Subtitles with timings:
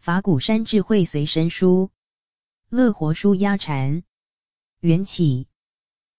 [0.00, 1.90] 法鼓山智慧随身书，
[2.70, 4.02] 乐活书压禅。
[4.80, 5.46] 缘起，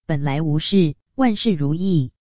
[0.05, 2.11] 本来无事，万事如意。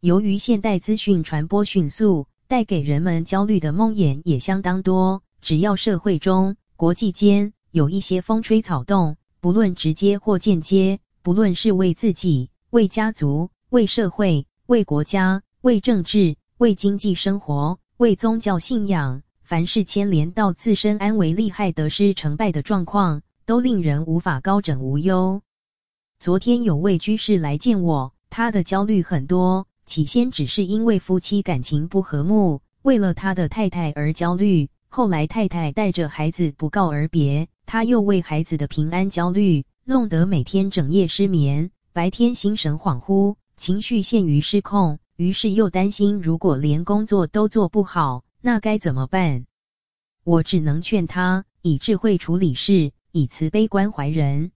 [0.00, 5.22] 由于现代资讯传播迅速，带给人们焦虑的梦魇也相当多。
[5.42, 19.22] 只要社会中、国际间有一些风吹草动，不论直接或间接，不论是为自己、为家族、为社会、为国家、为政治、为经济生活、为宗教信仰。
[19.42, 25.42] 凡是牵连到自身安危、利害得失、成败的状况，都令人无法高枕无忧。
[26.20, 34.68] 昨天有位居士来见我，他的焦虑很多，起先只是因为夫妻感情不和睦，为了他的太太而焦虑。
[34.92, 44.98] 后来太太带着孩子不告而别，他又为孩子的平安焦虑，弄得每天整夜失眠，白天心神恍惚，情绪陷于失控。
[45.16, 49.44] 于是又担心，如果连工作都做不好，那该怎么办？
[50.24, 54.50] 我只能劝他以智慧处理事，以慈悲关怀人。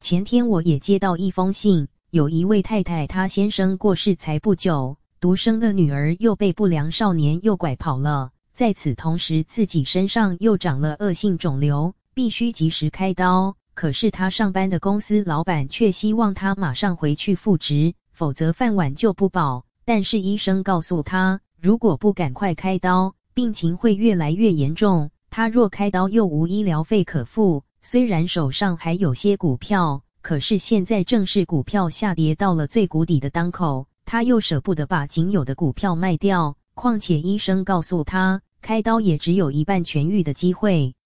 [0.00, 13.56] 前天我也接到一封信，有一位太太，她先生过世才不久，独生的女儿又被不良少年诱拐跑了，在此同时自己身上又长了恶性肿瘤，必须及时开刀。
[13.72, 19.64] 可是他上班的公司老板却希望他马上回去复职，否则饭碗就不保。
[19.86, 25.08] 但是医生告诉他，如果不赶快开刀，病情会越来越严重。
[25.30, 36.58] 他若开刀又无医疗费可付，虽然手上还有些股票，可是现在正是股票下跌到了最谷底的当口，他又舍不得把仅有的股票卖掉。
[36.82, 40.96] 况且医生告诉他，开刀也只有一半痊愈的机会。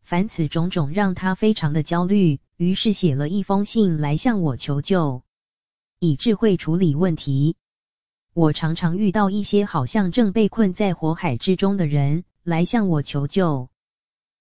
[0.00, 5.22] 凡此种种让他非常的焦虑，于是写了一封信来向我求救，
[5.98, 7.56] 以智慧处理问题。
[8.32, 13.68] 我常常遇到一些好像正被困在火海之中的人来向我求救，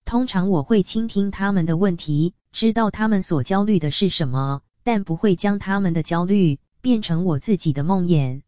[0.05, 8.43] 通常我会倾听他们的问题，知道他们所焦虑的是什么，但不会将他们的焦虑变成我自己的梦魇。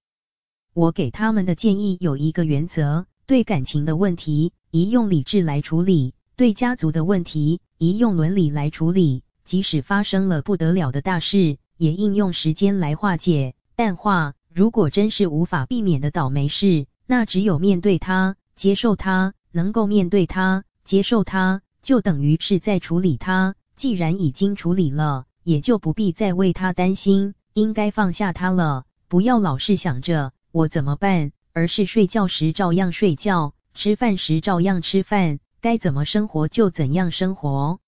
[0.74, 9.22] 我给他们的建议有一个原则：对感情的问题，宜用理智来处理；对家族的问题，宜用伦理来处理。
[9.46, 14.34] 即使发生了不得了的大事，也应用时间来化解、淡化。
[14.52, 19.36] 如果真是无法避免的倒霉事，那只有面对它，接受它。
[19.52, 23.54] 能够面对它，接受它，就等于是在处理它。
[23.76, 28.86] 既然已经处理了，也就不必再为它担心，应该放下它了。
[29.08, 37.80] 不要老是想着我怎么办，而是睡觉时照样睡觉，吃饭时照样吃饭，该怎么生活就怎样生活。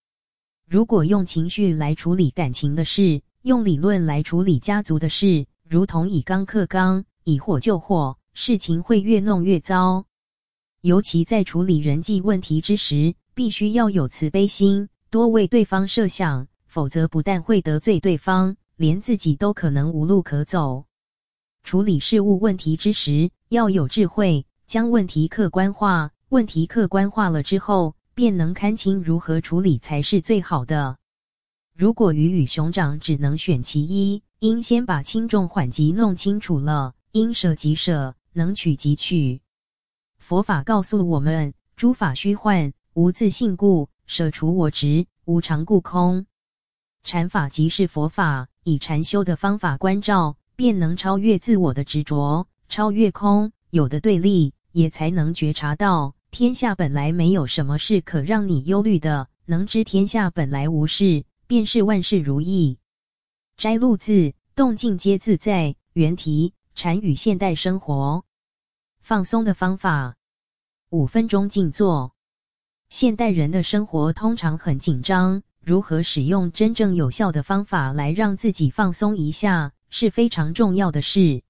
[0.68, 10.06] 如果用情绪来处理感情的事，用理论来处理家族的事，如同以刚克刚，以火救火，事情会越弄越糟。
[10.82, 20.86] 尤其在处理人际问题之时，必须要有慈悲心，多为对方设想，否则不但会得罪对方，连自己都可能无路可走。
[21.66, 26.12] 处理事务问题之时，要有智慧，将问题客观化。
[26.30, 30.98] 问题客观化了之后，便能看清如何处理才是最好的。
[31.76, 39.42] 如果鱼与熊掌只能选其一，应先把轻重缓急弄清楚了，应舍即舍，能取即取。
[40.20, 46.28] 佛法告诉我们：诸法虚幻，无自性故；舍除我执，无常故空。
[47.03, 59.27] 禅法即是佛法，以禅修的方法观照，便能超越自我的执着，超越空有的对立，也才能觉察到天下本来没有什么事可让你忧虑的。
[59.45, 62.79] 能知天下本来无事，便是万事如意。
[63.57, 68.23] 摘录自动静皆自在，原题禅与现代生活。
[68.99, 70.16] 放松的方法：
[70.89, 72.13] 五分钟静坐。
[72.89, 81.42] 现代人的生活通常很紧张，如何使用真正有效的方法来让自己放松一下，是非常重要的事。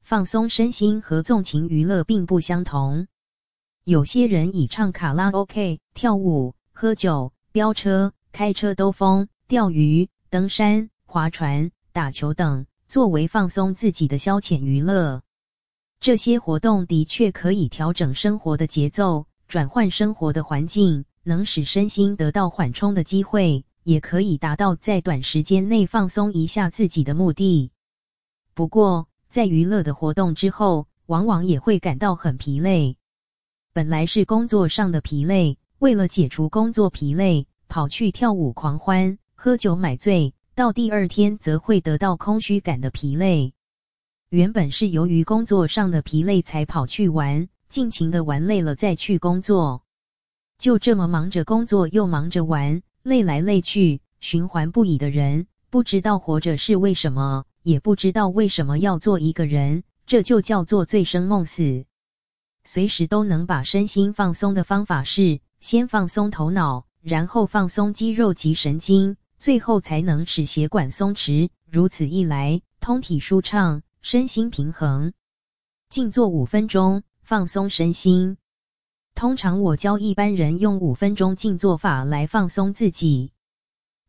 [0.00, 3.06] 放松身心和纵情娱乐并不相同。
[3.84, 10.88] 有些人以唱卡拉 OK、跳舞、喝酒、飙车、开车兜风、钓鱼、登山。
[11.04, 15.22] 划船、打球等，作为放松自己的消遣娱乐。
[16.00, 27.70] 这些活动的确可以调整生活的节奏，转换生活的环境，能使身心得到缓冲的机会，也可以达到在短时间内放松一下自己的目的。
[28.52, 32.96] 不过，在娱乐的活动之后，往往也会感到很疲累。
[33.72, 43.52] 本来是工作上的疲累，为了解除工作疲累，跑去跳舞狂欢、喝酒买醉，到第二天则会得到空虚感的疲累。
[44.30, 49.84] 原本是由于工作上的疲累才跑去玩，尽情的玩累了再去工作，
[50.58, 61.84] 就这么忙着工作又忙着玩，累来累去，循环不已的人，不知道活着是为什么，也不知道为什么要做一个人，这就叫做醉生梦死。
[62.64, 71.50] 随时都能把身心放松的方法是，先放松头脑，然后放松肌肉及神经，最后才能使血管松弛。
[71.70, 75.12] 如此一来，通体舒畅，身心平衡。
[75.88, 78.36] 静坐五分钟，放松身心。
[79.16, 83.32] 通常我教一般人用五分钟静坐法来放松自己。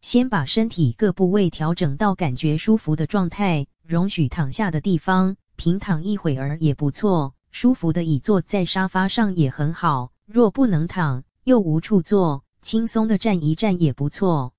[0.01, 7.36] 先把身体各部位调整到感觉舒服的状态，容许躺下的地方，平躺一会儿也不错。
[7.51, 14.51] 舒服的椅坐在沙发上也很好，若不能躺，又无处坐，轻松的站一站也不错。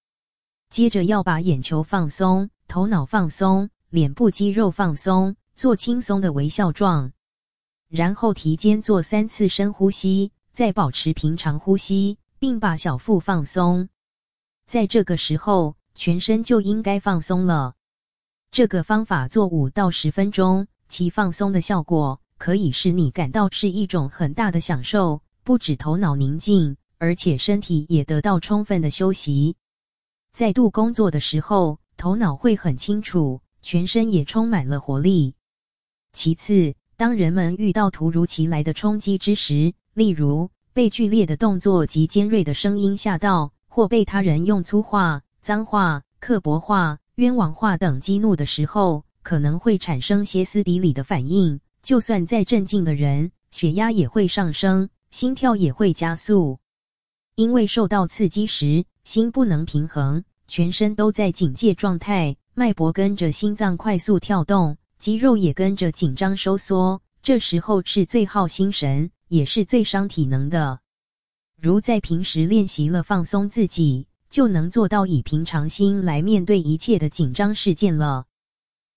[0.71, 7.12] 接着要把眼球放松，头脑放松，脸部肌肉放松，做轻松的微笑状。
[7.87, 13.89] 然后提肩做三次深呼吸，再保持平常呼吸，并把小腹放松。
[14.67, 17.77] 在这个时候，全身就应该放松了。
[18.51, 29.55] 这个方法做五到十分钟，其放松的效果，可以使你感到是一种很大的享受，不止头脑宁静，而且身体也得到充分的休息。
[30.33, 35.37] 再度工作的时候，头脑会很清楚，全身也充满了活力。
[36.13, 51.61] 其次，当人们遇到突如其来的冲击之时，例如被剧烈的动作及尖锐的声音吓到，或被他人用粗话、脏话、刻薄话、冤枉话等激怒的时候，可能会产生歇斯底里的反应。
[51.85, 56.59] 就算再镇静的人，血压也会上升，心跳也会加速。
[57.37, 67.00] 因为受到刺激时，心不能平衡，全身都在警戒状态，脉搏跟着心脏快速跳动，肌肉也跟着紧张收缩。
[67.23, 70.81] 这时候是最耗心神，也是最伤体能的。
[71.61, 78.27] 如在平时练习了放松自己，就能做到以平常心来面对一切的紧张事件了。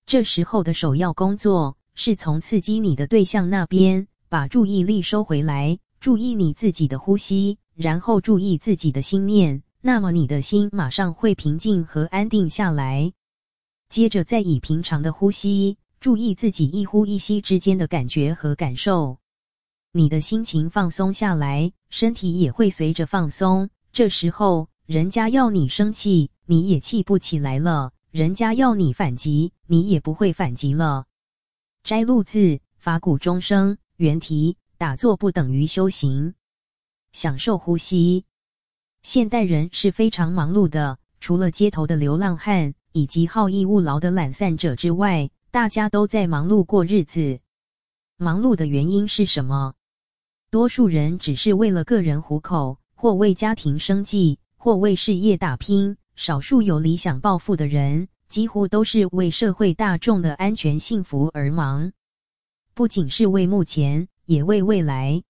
[0.06, 13.14] 这时候的首要工作，是从刺激你的对象那边把注意力收回来，注意你自己的呼吸，然后注意自己的心念，那么你的心马上会平静和安定下来。
[13.90, 19.20] 接着再以平常的呼吸，注意自己一呼一吸之间的感觉和感受，
[19.92, 23.70] 你的心情放松下来，身体也会随着放松。
[23.94, 31.06] 这时候，人家要你生气，你也气不起来了；人家要你反击，你也不会反击了。
[31.84, 36.34] 摘录自法鼓钟声，原题：打坐不等于修行，
[37.12, 38.26] 享受呼吸。
[39.04, 47.42] 现代人是非常忙碌的，除了街头的流浪汉以及好逸恶劳的懒散者之外，大家都在忙碌过日子。
[48.16, 49.74] 忙碌的原因是什么？
[50.50, 58.08] 多数人只是为了个人糊口，或为家庭生计，或为事业打拼；少数有理想抱负的人。
[58.30, 61.92] 几乎都是为社会大众的安全幸福而忙，
[62.74, 65.22] 不仅是为目前，也为未来。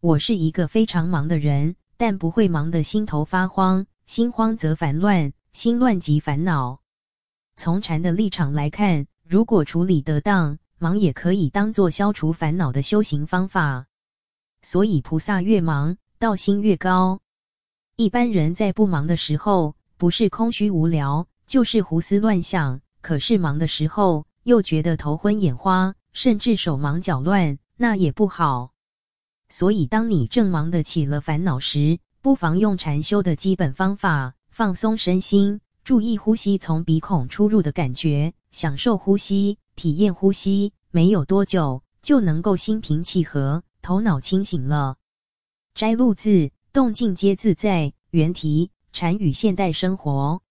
[0.00, 6.80] 我是一个非常忙的人，但不会忙得心头发慌，心慌则烦乱，心乱即烦恼。
[7.54, 13.86] 从禅的立场来看，如果处理得当，忙也可以当作消除烦恼的修行方法。
[14.60, 17.20] 所以菩萨越忙，道心越高。
[17.96, 21.26] 一般人在不忙的时候，不是空虚无聊。
[21.44, 28.70] 就是胡思乱想，可是忙的时候又觉得头昏眼花，甚至手忙脚乱，那也不好。
[29.48, 40.74] 所以，当你正忙得起了烦恼时，不妨用禅修的基本方法，放松身心，注意呼吸从鼻孔出入的感觉，享受呼吸，体验呼吸。
[40.90, 44.96] 没有多久，就能够心平气和，头脑清醒了。
[45.74, 50.42] 摘录自动静皆自在，原题：禅与现代生活。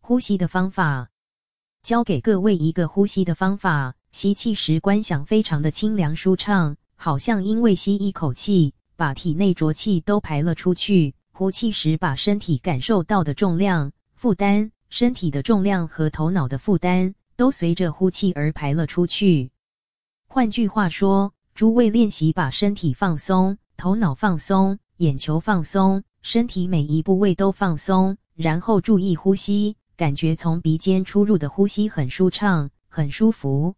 [0.00, 1.10] 呼吸的方法，
[1.82, 3.94] 教给各位一个呼吸的方法。
[4.12, 11.14] 吸气时观想非常的清凉舒畅，好像因为吸一口气，把体内浊气都排了出去。
[11.32, 19.50] 呼气时，把身体感受到的重量、负担，身体的重量和头脑的负担，都随着呼气而排了出去。
[20.26, 29.76] 换句话说，诸位练习把身体放松，头脑放松，眼球放松，身体每一部位都放松，然后注意呼吸。
[29.96, 33.76] 感觉从鼻尖出入的呼吸很舒畅，很舒服。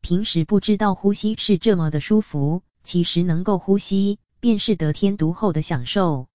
[0.00, 6.26] 平时不知道呼吸是这么的舒服，其实能够呼吸，便是得天独厚的享受。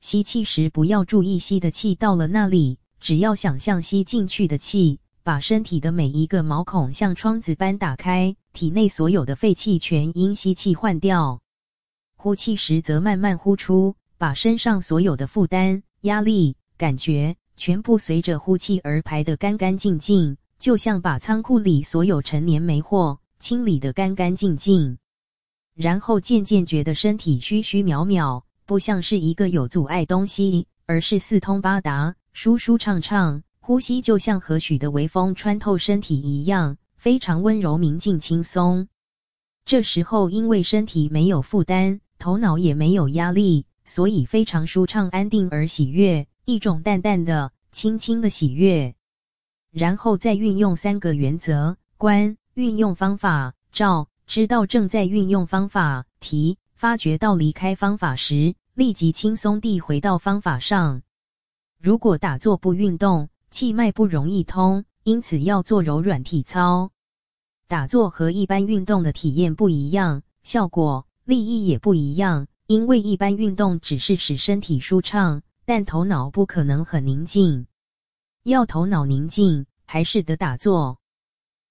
[0.00, 11.40] 吸气时不要注意吸的气到了哪里，只要想象吸进去的气，把身体的每一个毛孔像窗子般打开，体内所有的废气全因吸气换掉。
[12.16, 24.98] 呼气时则慢慢呼出，把身上所有的负担、压力、感觉，全部随着呼气而排得干干净净，就像把仓库里所有陈年霉货清理得干干净净。
[25.74, 33.42] 然后渐渐觉得身体虚虚渺渺，不像是一个有阻碍东西，而是四通八达、舒舒畅畅。
[33.58, 38.88] 呼吸就像和煦的微风穿透身体一样，非常温柔、明净、轻松。
[39.64, 42.00] 这时候因为身体没有负担。
[42.18, 48.94] 头脑也没有压力，所以非常舒畅、安定而喜悦，一种淡淡的、轻轻的喜悦。
[49.70, 61.00] 然后再运用三个原则：观、运用方法、照，知道正在运用方法；提，发觉到离开方法时，立即轻松地回到方法上。
[61.82, 66.90] 如果打坐不运动，气脉不容易通，因此要做柔软体操。
[67.68, 71.06] 打坐和一般运动的体验不一样，效果。
[71.24, 77.66] 利益也不一样，因为一般运动只是使身体舒畅，但头脑不可能很宁静。
[78.42, 80.98] 要头脑宁静，还是得打坐。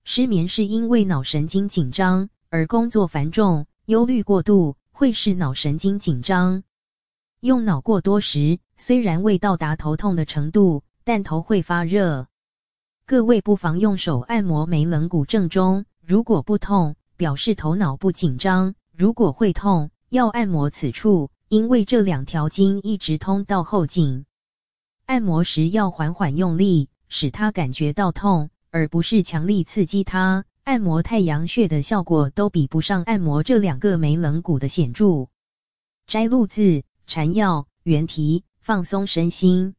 [0.03, 6.63] 失眠是因为脑神经紧张，而工作繁重、忧虑过度会使脑神经紧张。
[7.41, 12.27] 用脑过多时，虽然未到达头痛的程度，但头会发热。
[13.05, 18.75] 各位不妨用手按摩眉棱骨正中，如果不痛，表示头脑不紧张。
[18.93, 24.25] 如果会痛，要按摩此处，因为这两条筋一直通到后颈。
[25.05, 30.43] 按摩时要缓缓用力，使它感觉到痛，而不是强力刺激它。
[30.65, 35.29] 按摩太阳穴的效果都比不上按摩这两个眉棱骨的显著。
[36.05, 39.73] 摘录自禅要原题，放松身心，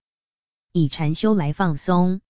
[0.72, 2.20] 以禅修来放松。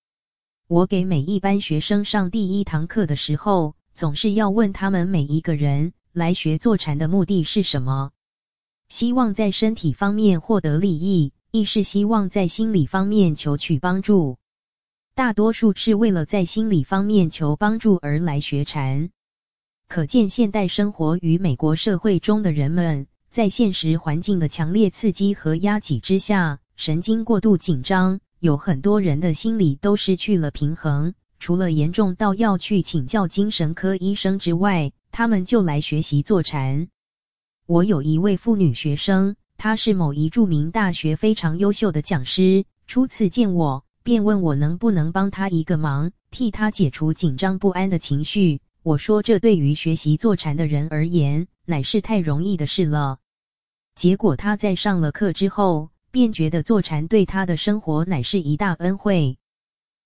[0.69, 5.95] 我给每一班学生上第一堂课的时候，总是要问他们每一个人。
[6.13, 8.11] 来学坐禅的目的是什么？
[8.91, 14.37] 希望在身体方面获得利益，亦是希望在心理方面求取帮助。
[15.15, 19.09] 大多数是为了在心理方面求帮助而来学禅。
[19.89, 34.91] 可见现代生活与美国社会中的人们，在现实环境的强烈刺激和压挤之下，神经过度紧张，有很多人的心理都失去了平衡，除了严重到要去请教精神科医生之外。
[35.13, 36.89] 他们就来学习坐禅。
[37.67, 42.65] 我有一位妇女学生，她是某一著名大学非常优秀的讲师。
[42.87, 48.61] 初次见我，便问我能不能帮她一个忙，替她解除紧张不安的情绪。
[48.83, 53.17] 我说，这对于学习坐禅的人而言，乃是太容易的事了。
[53.95, 59.39] 结果他在上了课之后，便觉得坐禅对他的生活乃是一大恩惠。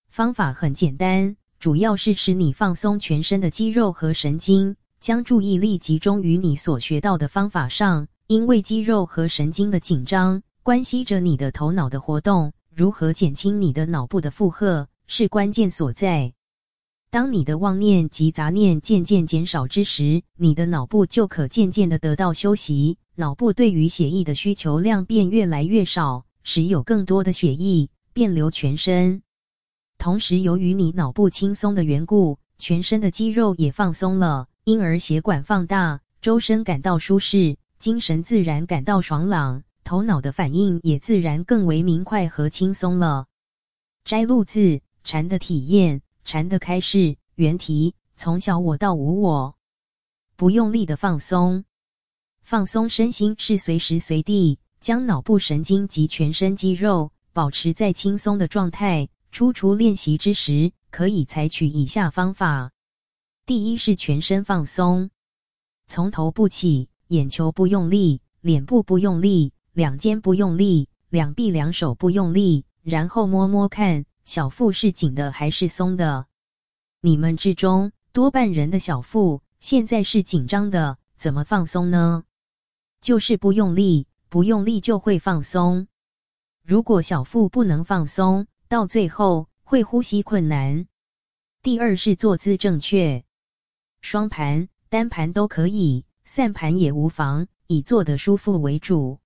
[0.09, 4.76] 方法很简单，主要是使你放松全身的肌肉和神经。
[5.00, 12.52] 将注意力集中于你所学到的方法上，因为肌肉和神经的紧张关系着你的头脑的活动。
[12.75, 16.33] 如何减轻你的脑部的负荷是关键所在。
[17.14, 29.23] 当你的妄念及杂念渐渐减少之时，你的脑部就可渐渐的得到休息，脑部对于血液的需求量便越来越少，使有更多的血液遍流全身。
[29.97, 34.49] 同时，由于你脑部轻松的缘故，全身的肌肉也放松了。
[34.64, 43.26] 因而血管放大，周身感到舒适，精神自然感到爽朗，头脑的反应也自然更为明快和轻松了。
[44.04, 49.57] 摘录自禅的体验，禅的开示，原题：从小我到无我，
[50.37, 51.64] 不用力的放松，
[52.43, 59.09] 放松身心是随时随地将脑部神经及全身肌肉保持在轻松的状态。
[59.31, 62.71] 初初练习之时，可以采取以下方法。
[63.47, 65.11] 第一是全身放松，
[65.87, 76.26] 从头部起，眼球不用力，脸部不用力，两肩不用力，两臂两手不用力，然后摸摸看，小腹是紧的还是松的？
[77.02, 82.25] 你们之中多半人的小腹现在是紧张的，怎么放松呢？
[83.02, 85.88] 就是不用力，不用力就会放松。
[86.62, 90.87] 如果小腹不能放松，到最后会呼吸困难。
[91.61, 93.25] 第二是坐姿正确。
[94.00, 99.19] 双盘、单盘都可以，散盘也无妨，以坐得舒服为主。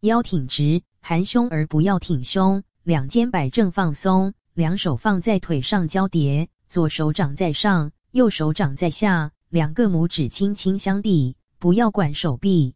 [0.00, 12.72] 腰挺直，含胸而不要挺胸，两肩摆正放松，两手放在腿上交叠，左手掌在上，右手掌在下，两个拇指轻轻相抵，不要管手臂。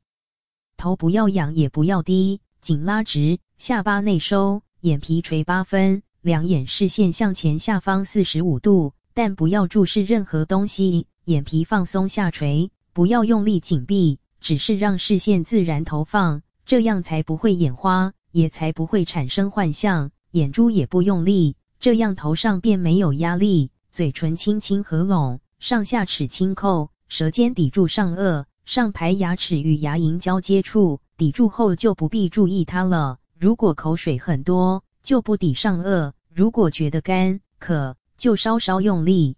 [0.77, 20.11] 头不要仰也不要低，颈拉直，下巴内收，眼皮垂八分，两眼视线向前下方四十五度，但不要注视任何东西，眼皮放松下垂，不要用力紧闭，只是让视线自然投放，这样才不会眼花，也才不会产生幻象。
[20.33, 23.71] 眼珠也不用力，这样头上便没有压力。
[23.91, 31.01] 嘴唇轻轻合拢，上下齿轻扣，舌尖抵住上颚，上排牙齿与牙龈交接处。
[31.19, 33.19] 抵住后就不必注意它了。
[33.39, 39.37] 如果口水很多，就不抵上颚；如果觉得干渴，就稍稍用力，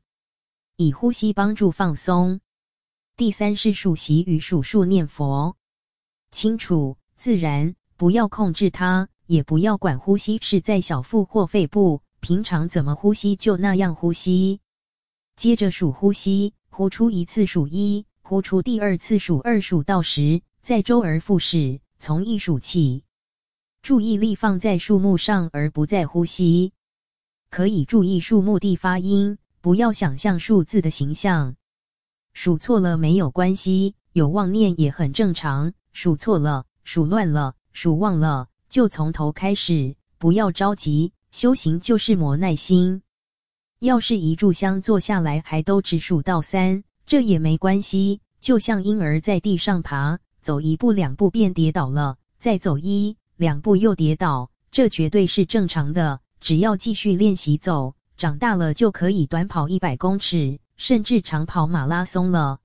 [0.76, 2.40] 以呼吸帮助放松。
[3.16, 5.56] 第三是数息与数数念佛，
[6.30, 14.60] 清楚自然，不要控制它，也不要管呼吸是在小腹或肺部，平常怎么呼吸就那样呼吸。
[15.36, 20.42] 接着数呼吸，呼出一次数一，呼出第二次数二，数到十。
[20.62, 23.04] 再周而复始，从一数起，
[23.82, 26.72] 注意力放在数目上而不在呼吸。
[27.50, 31.54] 可以注意数目的发音，不要想象数字的形象。
[32.32, 35.74] 数错了没有关系，有妄念也很正常。
[35.92, 41.12] 数错了、数乱了、数忘了，就从头开始，不要着急。
[41.30, 43.02] 修行就是磨耐心。
[43.80, 50.20] 要是一炷香坐下来还都只数到三，这也没关系，就像婴儿在地上爬。
[50.40, 56.20] 走一步两步便跌倒了，再走一两步又跌倒，这绝对是正常的。
[56.40, 62.60] 只要继续练习走，长大了就可以短跑一百公尺，甚至长跑马拉松了。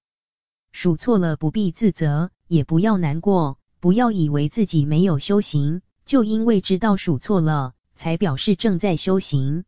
[0.71, 9.63] 数错了不必自责，也不要难过，不要以为自己没有修行，就因为知道数错了，才表示正在修行。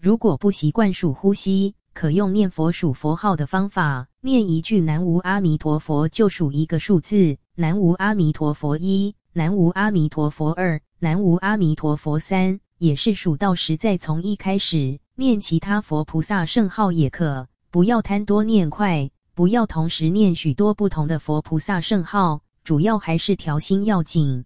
[0.00, 24.44] 如果不习惯数呼吸，可用念佛数佛号的方法，念一句南无阿弥陀佛就数一个数字，南无阿弥陀佛一，南无阿弥陀佛二，南无阿弥陀佛三，也是数到十再从一开始念其他佛菩萨圣号也可，不要贪多念快，不要同时念许多不同的佛菩萨圣号，主要还是调心要紧。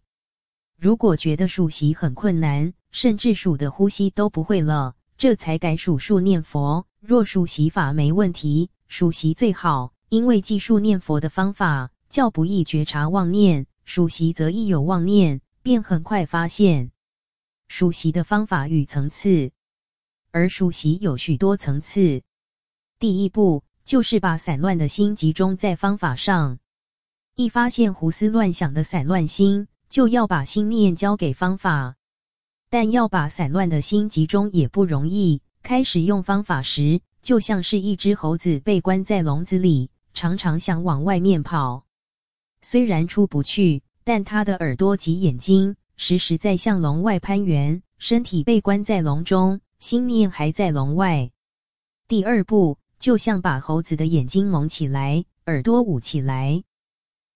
[0.76, 6.86] 如果觉得数息很困难，甚至数的呼吸都不会了，这才改数数念佛。
[7.00, 16.90] 若数息法没问题，数息最好，因为计数念佛的方法较不易觉察妄念，数息则一有妄念，便很快发现。
[17.68, 19.50] 数息的方法与层次，
[20.30, 22.20] 而数息有许多层次。
[22.98, 26.58] 第一步就是把散乱的心集中在方法上，
[27.34, 31.94] 一发现胡思乱想的散乱心，就要把心念交给方法。
[32.68, 35.40] 但要把散乱的心集中也不容易。
[35.62, 41.84] 开始用方法时，就像是一只猴子被关在笼子里，常常想往外面跑。
[42.62, 51.30] 虽然出不去，但它的耳朵及眼睛时时在向笼外攀援，身体被关在笼中，心念还在笼外。
[52.08, 56.64] 第二步，就像把猴子的眼睛蒙起来，耳朵捂起来。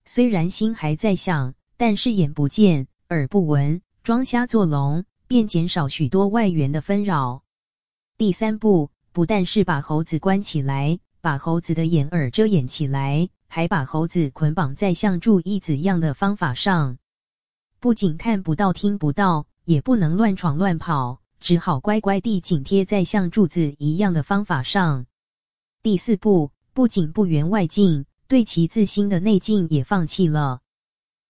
[0.07, 7.43] 虽然心还在想，但是眼不见，耳不闻，装瞎作聋，便减少许多外缘的纷扰。
[8.19, 16.99] 第三步，不但是把猴子关起来，把猴子的眼耳遮掩起来，还把猴子捆绑在像住一子一样的方法上。
[17.81, 25.07] 不仅看不到、听不到，也不能乱闯乱跑，只好乖乖地紧贴在像柱子一样的方法上。
[25.83, 30.60] 第四步，不仅不缘外境，对其自心的内境也放弃了。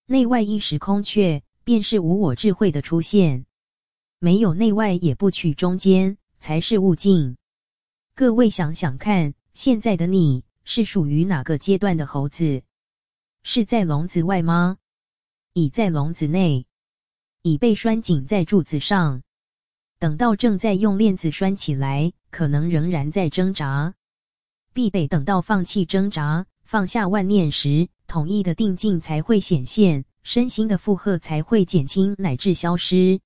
[0.07, 3.47] 内外一时空缺，便是无我智慧的出现。
[4.19, 6.19] 没有内外，也不取中间。
[6.41, 7.39] 才是悟境。
[8.15, 12.63] 各位想想看，现在的你是属于哪个阶段的猴子？
[13.43, 14.77] 是在笼子外吗？
[15.55, 16.67] 已在笼子内，
[17.41, 19.23] 已被拴紧在柱子上。
[19.99, 23.95] 等到正在用链子拴起来，可能仍然在挣扎。
[24.75, 33.21] 必得等到放弃挣扎，放下万念时，统一的定境才会显现，身心的负荷才会减轻乃至消失。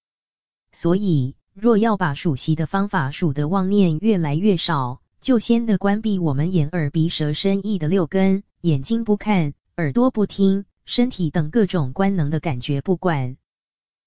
[0.73, 1.35] 所以。
[1.61, 13.37] 若要把数息的方法数得妄念越来越少，就先得关闭我们眼耳鼻舌身意的六根，眼睛不看，耳朵不听，身体等各种官能的感觉不管。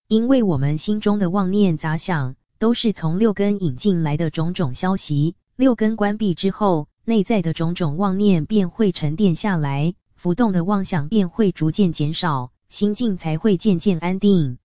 [0.07, 5.35] 因为我们心中的妄念杂想，都是从六根引进来的种种消息。
[5.57, 14.59] 六根关闭之后，内在的种种妄念便会沉淀下来，浮动的妄想便会逐渐减少，心境才会渐渐安定。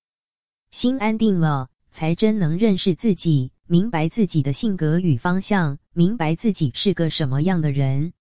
[0.70, 1.68] 心安定了。
[1.90, 8.12] 才真能认识自己，明白自己的性格与方向，明白自己是个什么样的人。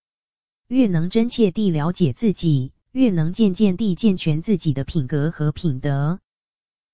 [0.70, 6.20] 越能真切地了解自己，越能渐渐地健全自己的品格和品德。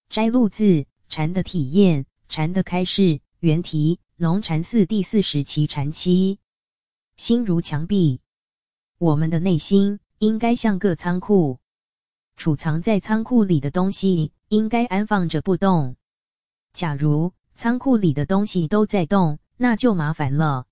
[0.09, 6.39] 摘录自禅的体验，禅的开示，原题，农禅寺第四十期禅七。
[7.21, 8.19] 心如墙壁，
[8.97, 11.59] 我们的内心应该像个仓库，
[12.35, 15.97] 储藏在仓库里的东西应该安放着不动。
[16.73, 20.65] 假如仓库里的东西都在动，那就麻烦了。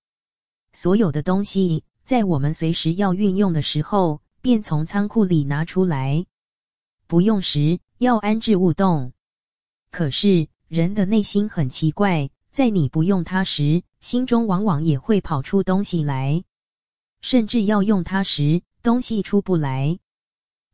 [0.72, 6.24] 所有的东西在我们随时要运用的时候，便从仓库里拿出来；
[7.06, 9.12] 不用时要安置勿动。
[9.92, 16.42] 可是人的内心很奇怪，在你不用它时，心中往往也会跑出东西来；
[17.20, 19.98] 甚至要用它时，东西出不来。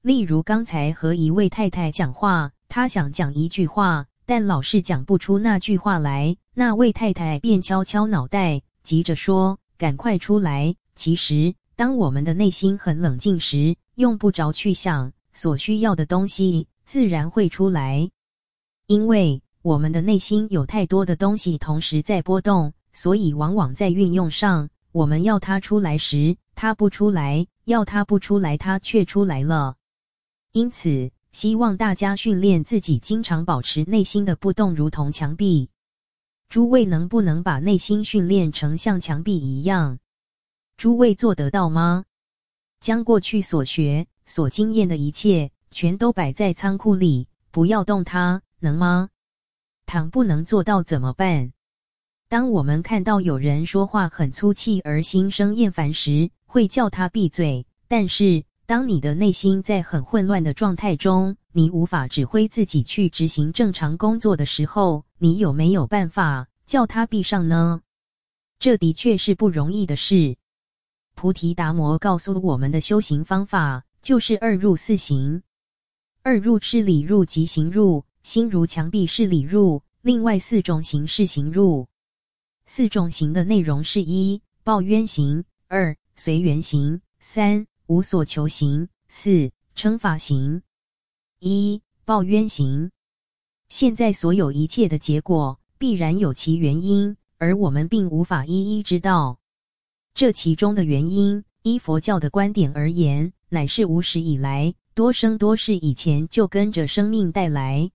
[0.00, 18.10] 例如刚才和一位太太讲话，她想讲一句话，但老是讲不出那句话来，那位太太便敲敲脑袋，急着说：“赶快出来！”其实，当我们的内心很冷静时，用不着去想，所需要的东西自然会出来。
[18.86, 29.74] 因为我们的内心有太多的东西同时在波动，所以往往在运用上，我们要它出来时，它不出来；要它不出来，它却出来了。
[30.52, 35.68] 因此，希望大家训练自己，经常保持内心的不动，如同墙壁。
[36.48, 39.98] 诸位能不能把内心训练成像墙壁一样？
[40.76, 42.04] 诸位做得到吗？
[42.78, 48.42] 将过去所学、所经验的一切，全都摆在仓库里，不要动它。
[48.60, 49.10] 能吗？
[49.86, 51.52] 倘不能做到怎么办？
[52.28, 57.66] 当我们看到有人说话很粗气而心生厌烦时，会叫他闭嘴。
[57.86, 67.80] 但是，当你的内心在很混乱的状态中，你无法指挥自己去执行正常工作的时候，你有没有办法叫他闭上呢？
[68.58, 70.36] 这的确是不容易的事。
[71.14, 75.44] 菩提达摩告诉我们的修行方法，就是二入四行。
[76.22, 78.04] 二入是理入及行入。
[78.26, 81.86] 心如墙壁是理入，另外四种形是行入。
[82.66, 90.62] 四种行的内容是：一、报冤行；二、随缘行；三、无所求行；四、称法行。
[91.38, 92.90] 一、报冤行。
[93.68, 99.38] 现在所有一切的结果，必然有其原因，而我们并无法一一知道。
[100.14, 107.92] 这其中的原因，依佛教的观点而言，乃是无始以来，多生多世以前就跟着生命带来。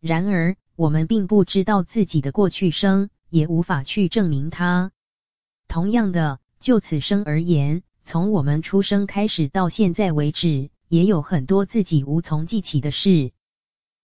[0.00, 4.92] 然而，我们并不知道自己的过去生，也无法去证明它。
[5.68, 13.30] 同样的，就此生而言，从我们出生开始到现在为止，也有很多自己无从记起的事。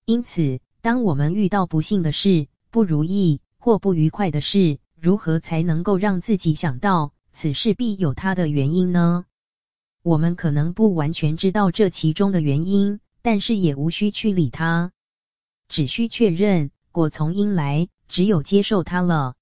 [0.04, 9.24] 因此，当我们遇到不幸的事、不如意或不愉快的事，如何才能够让自己想到此事必有它的原因呢？
[10.02, 14.92] 我们可能不完全知道这其中的原因，但是也无需去理它。
[15.68, 19.34] 只需确认果从因来，只有接受它了。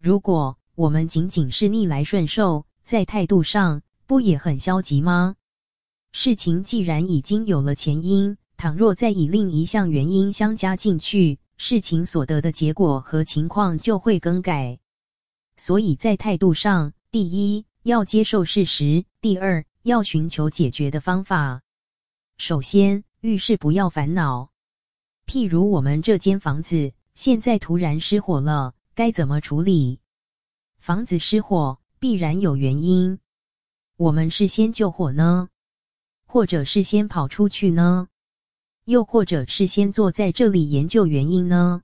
[0.00, 5.36] 如果我们仅仅是逆来顺受，在态度上不也很消极吗？
[6.12, 14.78] 事情既然已经有了前因，倘若再以另一项原因相加进去，事情所得的结果和情况就会更改。
[15.56, 21.62] 所以在态度上，第一要接受事实，第二要寻求解决的方法。
[22.38, 24.50] 首先，遇事不要烦恼。
[25.26, 30.00] 譬如我们这间房子现在突然失火了，该怎么处理？
[30.78, 33.18] 房子失火必然有原因，
[33.96, 35.48] 我们是先救火呢，
[36.26, 38.08] 或者是先跑出去呢？
[38.84, 41.80] 又或者是先坐在这里研究原因呢？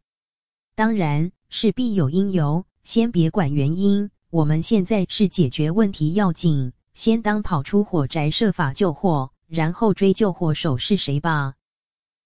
[0.75, 11.55] 当然是必有因由，先别管原因，我们现在是解决问题要紧，先当跑出火宅设法救火，然后追究火手是谁吧。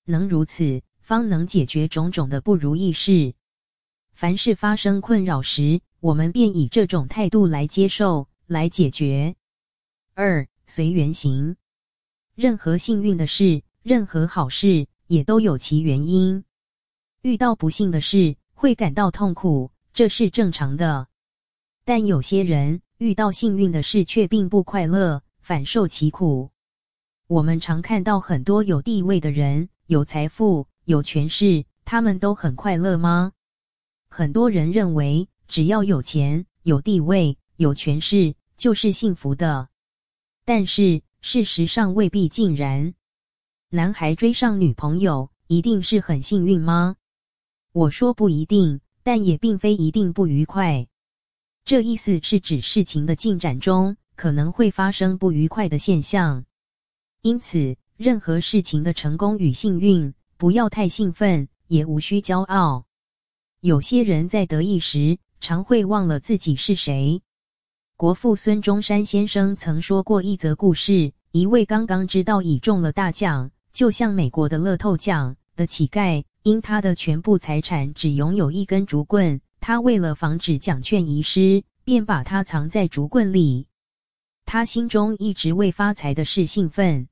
[0.04, 3.34] 能如此，方能解决种种的不如意事。
[4.14, 9.36] 凡事发生困扰时，我们便以这种态度来接受、来解决。
[10.14, 11.56] 二、随缘行。
[12.34, 16.42] 任何幸运的事，任何好事，也都有其原因。
[17.20, 21.06] 遇到不幸的事，会感到痛苦，这是正常的。
[21.84, 26.50] 但有些人遇到幸运的事，却并不快乐，反受其苦。
[27.26, 30.66] 我们常看到很多有地位的人，有财富。
[30.84, 33.32] 有权势，他们都很快乐吗？
[34.08, 39.68] 很多人认为，只要有钱、有地位、有权势，就是幸福的。
[40.44, 42.94] 但是事实上未必尽然。
[43.70, 46.96] 男孩追上女朋友，一定是很幸运吗？
[47.72, 50.86] 我说不一定，但也并非一定不愉快。
[51.64, 56.44] 这意思是指事情的进展中，可能会发生不愉快的现象。
[57.22, 60.12] 因此，任何事情的成功与幸运，
[60.44, 62.84] 不要太兴奋，也无需骄傲。
[63.60, 67.22] 有些人在得意时，常会忘了自己是谁。
[67.96, 83.66] 国父孙中山先生曾说过一则故事：一位刚刚知道已中了大奖，就像美国的乐透奖的乞丐，因他的全部财产只拥有一根竹棍，他为了防止奖券遗失，便把它藏在竹棍里。
[84.44, 87.08] 他心中一直为发财的事兴奋，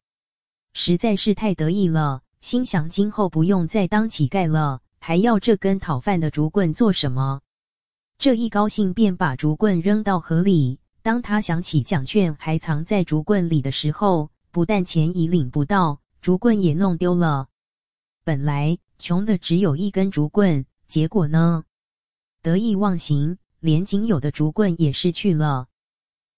[0.74, 7.40] 实在是太得意了，心想今后不用再当乞丐了，还要这根讨饭的竹棍做什么？
[8.18, 10.80] 这一高兴，便把竹棍扔到河里。
[11.02, 17.46] 当他想起奖券还藏在竹棍里的时候，不但钱已领不到，竹棍也弄丢了。
[18.24, 21.62] 本来穷的只有一根竹棍，结果呢？
[22.42, 25.68] 得意忘形，连仅有的竹棍也失去了。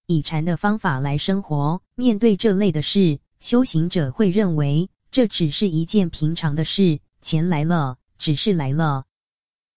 [0.05, 6.99] 以禅的方法来生活，面对这类的事，修行者会认为这只是一件平常的事。
[7.21, 9.05] 钱来了，只是来了，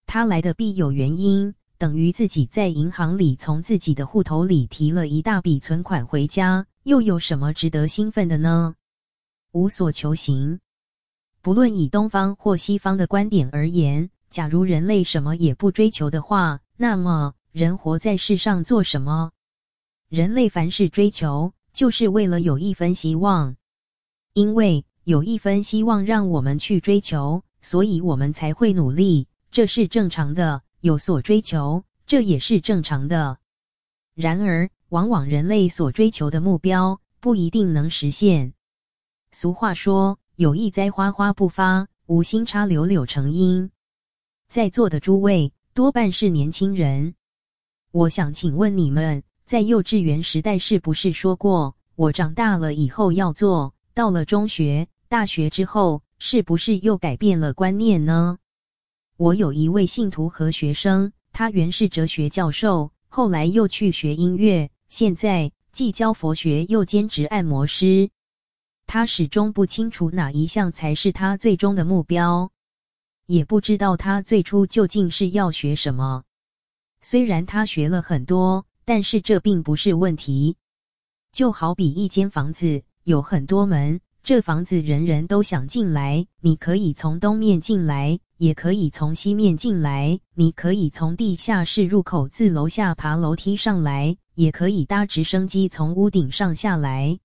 [0.05, 1.55] 他来的必有原因。
[1.77, 8.75] 等于自己在银行里从自己的户头里提了一大笔存款回家，又有什么值得兴奋的呢？
[9.53, 10.59] 无所求行。
[11.41, 19.31] 不论以东方或西方的观点而言，假如人类什么也不追求的话，那么人活在世上做什么？
[20.09, 23.55] 人类凡事追求，就是为了有一分希望。
[24.33, 30.61] 因为有一分希望让我们去追求，所以我们才会努力，这是正常的。
[30.81, 33.39] 有所追求，这也是正常的。
[34.13, 38.53] 然而，往往人类所追求的目标不一定能实现。
[39.31, 43.71] 俗话说：“有意栽花花不发，无心插柳柳成荫。”
[44.47, 47.15] 在座的诸位多半是年轻人，
[47.89, 53.73] 我想请问你们，在幼稚园时代是不是说过“我长大了以后要做”？
[53.95, 58.37] 到了中学、大学之后，是不是又改变了观念呢？
[59.17, 68.11] 我有一位信徒和学生，他原是哲学教授，后来又去学音乐，现在既教佛学又兼职按摩师。
[68.85, 72.51] 他始终不清楚哪一项才是他最终的目标，
[73.25, 76.23] 也不知道他最初究竟是要学什么。
[77.01, 80.55] 虽然他学了很多，但是这并不是问题。
[81.31, 84.01] 就好比一间房子，有很多门。
[84.29, 90.19] 这房子人人都想进来，你可以从东面进来，也可以从西面进来。
[90.35, 97.17] 你可以从地下室入口自楼下爬楼梯上来，也可以搭直升机从屋顶上下来。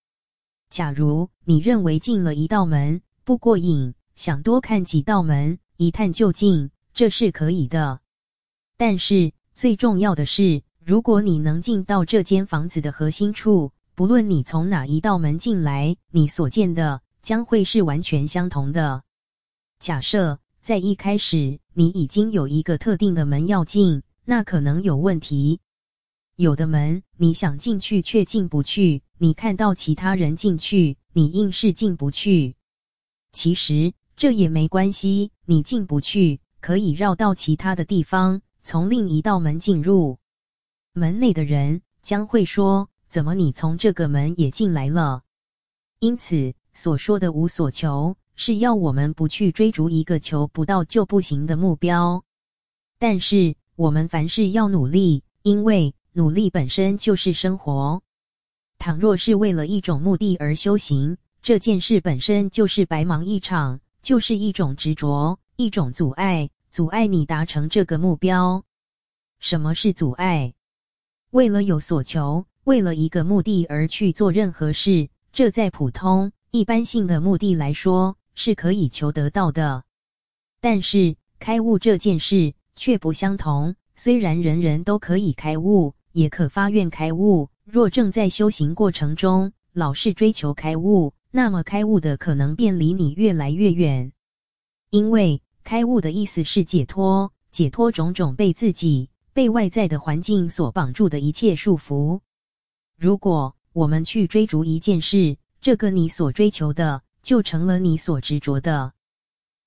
[0.71, 8.01] 假如你认为进了一道门不过瘾，想多看几道门，一探究竟，这是可以的。
[8.79, 13.73] 但是最重要的是，如果你能进到这间房子的核心处。
[13.96, 19.04] 不论你从哪一道门进来，你所见的将会是完全相同的。
[19.78, 25.61] 假设在一开始你已经有一个特定的门要进，那可能有问题。
[26.35, 32.57] 有的门你想进去却进不去，你看到其他人进去，你硬是进不去。
[33.30, 40.18] 其实这也没关系，你进不去可以绕到其他的地方，从另一道门进入。
[40.92, 42.88] 门内的人将会说。
[43.14, 45.22] 怎么你从这个门也进来了？
[46.00, 52.24] 因此所说的无所求，是要我们不去追逐一个求不到就不行的目标。
[52.98, 58.03] 但是我们凡事要努力，因为努力本身就是生活。
[58.79, 68.64] 倘若是为了一种目的而修行，这件事本身就是白忙一场，就是一种执着，一种阻碍，阻碍你达成这个目标。
[69.38, 70.53] 什么是阻碍？
[71.31, 72.46] 为了有所求。
[72.64, 79.85] 为了一个目的而去做任何事，这在普通一般性的目的来说是可以求得到的。
[80.62, 83.77] 但是开悟这件事却不相同。
[83.96, 94.12] 虽然人人都可以开悟，也可发愿开悟，若正在修行过程中老是追求开悟，那么开悟的可能便离你越来越远。
[94.88, 102.20] 因为开悟的意思是解脱，解脱种种被自己、被外在的环境所绑住的一切束缚。
[102.96, 108.92] 如果我们去追逐一件事，这个你所追求的就成了你所执着的。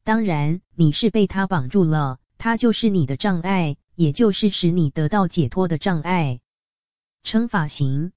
[0.04, 6.40] 当然，你是被它绑住了，它就是你的障碍，也就是使你得到解脱的障碍。
[7.24, 8.14] 称法行，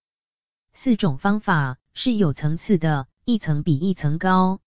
[0.73, 4.61] 四种方法是有层次的，一层比一层高。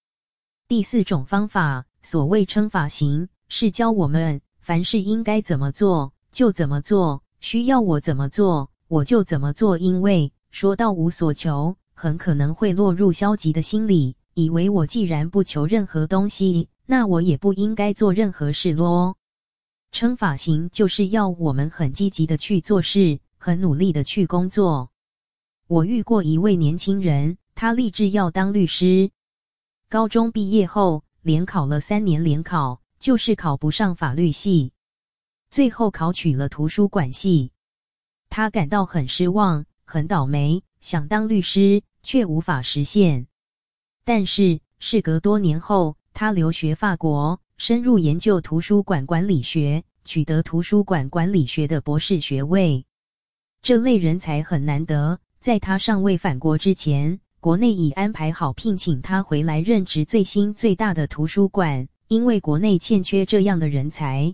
[0.68, 8.70] 第四种方法，所谓称法行，是教我们凡事应该怎么做就怎么做，需要我怎么做。
[8.90, 19.18] 我就怎么做，因为说到无所求，很可能会落入消极的心理，以为我既然不求任何东西，那我也不应该做任何事咯。
[19.92, 24.92] 称法行就是要我们很积极的去做事，很努力的去工作。
[25.66, 29.10] 我遇过一位年轻人，他立志要当律师，
[29.90, 34.72] 高中毕业后连考了三年联考，就是考不上法律系，
[35.50, 37.50] 最后考取了图书馆系。
[38.30, 43.28] 他感到很失望，很倒霉，想当律师却无法实现。
[44.04, 52.86] 但是事隔多年后，他留学法国，深入研究图书馆管理学，取得图书馆管理学的博士学位。
[53.62, 64.34] 这类人才很难得，在他尚未返国之前，国内已安排好聘请他回来任职最新最大的图书馆，因为国内欠缺这样的人才。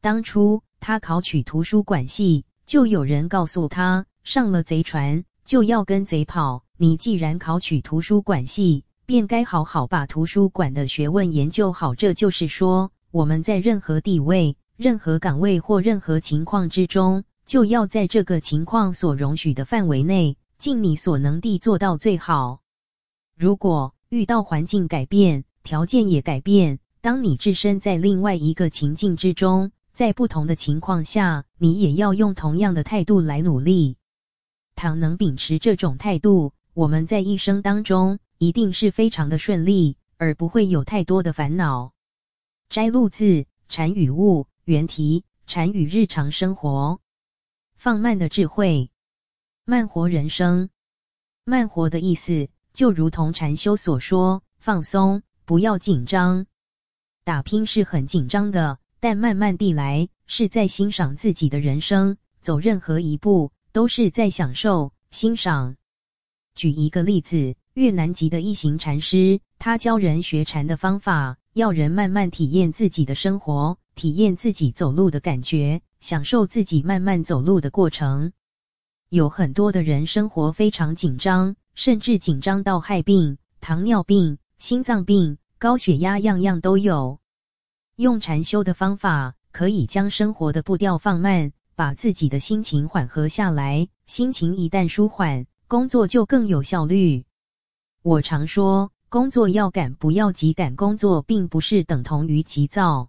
[0.00, 2.44] 当初他考取图书馆系。
[2.64, 6.64] 就有人告诉他，上了贼船就要跟贼跑。
[6.76, 11.94] 你既然考取图书馆系，便该好好把图书馆的学问研究好。
[11.94, 22.60] 这就是说，我们在任何地位、任何岗位或任何情况之中，就要在这个情况所容许的范围内，尽你所能地做到最好。
[23.36, 29.72] 如果遇到环境改变、条件也改变，当你置身在另外一个情境之中。
[29.94, 33.98] 在不同的情况下，你也要用同样的态度来努力。
[34.82, 41.92] 倘能秉持这种态度，我们在一生当中一定是非常的顺利，而不会有太多的烦恼。
[42.68, 43.24] 摘录自
[43.68, 46.98] 《禅与悟》原题：禅与日常生活。
[47.76, 48.90] 放慢的智慧，
[49.64, 50.68] 慢活人生。
[51.44, 56.46] 慢活的意思，就如同禅修所说，放松，不要紧张。
[57.22, 58.80] 打拼是很紧张的。
[58.98, 65.76] 但慢慢地来，是在欣赏自己的人生，走任何一步都是在享受、欣赏。
[66.54, 78.32] 举一个例子，越南籍的一行禅师，他教人学禅的方法，要人慢慢体验自己的生活，体验自己走路的感觉，享受自己慢慢走路的过程。
[79.08, 87.20] 有很多的人生活非常紧张，甚至紧张到害病，糖尿病、心脏病、高血压，样样都有。
[87.96, 93.88] 用禅修的方法，可以将生活的步调放慢，把自己的心情缓和下来。
[94.06, 97.24] 心情一旦舒缓，工作就更有效率。
[98.02, 100.52] 我常说，工作要赶，不要急。
[100.52, 103.08] 赶工作并不是等同于急躁。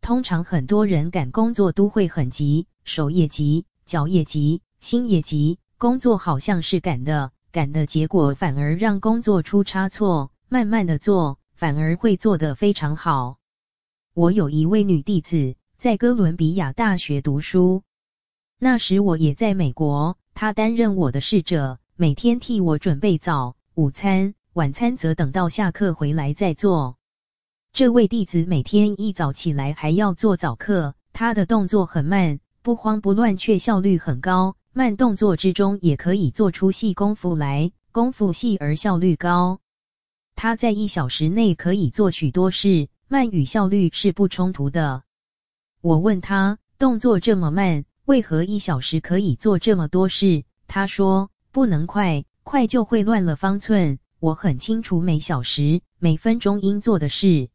[0.00, 5.58] 通常很多人赶工作都会很急，手也急，脚也急，心也急。
[5.76, 10.30] 工作好像是赶的，赶的结果反而让工作出差错。
[10.48, 13.36] 慢慢的做，反而会做得非常好。
[14.14, 17.84] 我有一位女弟子在哥伦比亚大学读书，
[18.58, 26.96] 那时我也在美国，他担任我的侍者，每天替我准备早午餐，晚餐则等到下课回来再做。
[27.72, 34.56] 这位弟子每天一早起来还要做早课，他的动作很慢，不慌不乱，却效率很高。
[34.72, 39.60] 慢动作之中也可以做出细功夫来，功夫细而效率高。
[40.34, 42.88] 他在一小时内可以做许多事。
[43.06, 45.04] 慢与效率是不冲突的。
[45.80, 50.42] 我问他，动作这么慢，为何一小时可以做这么多事？
[50.66, 54.00] 他说，不能快，快就会乱了方寸。
[54.18, 57.48] 我很清楚每小时、每分钟应做的事。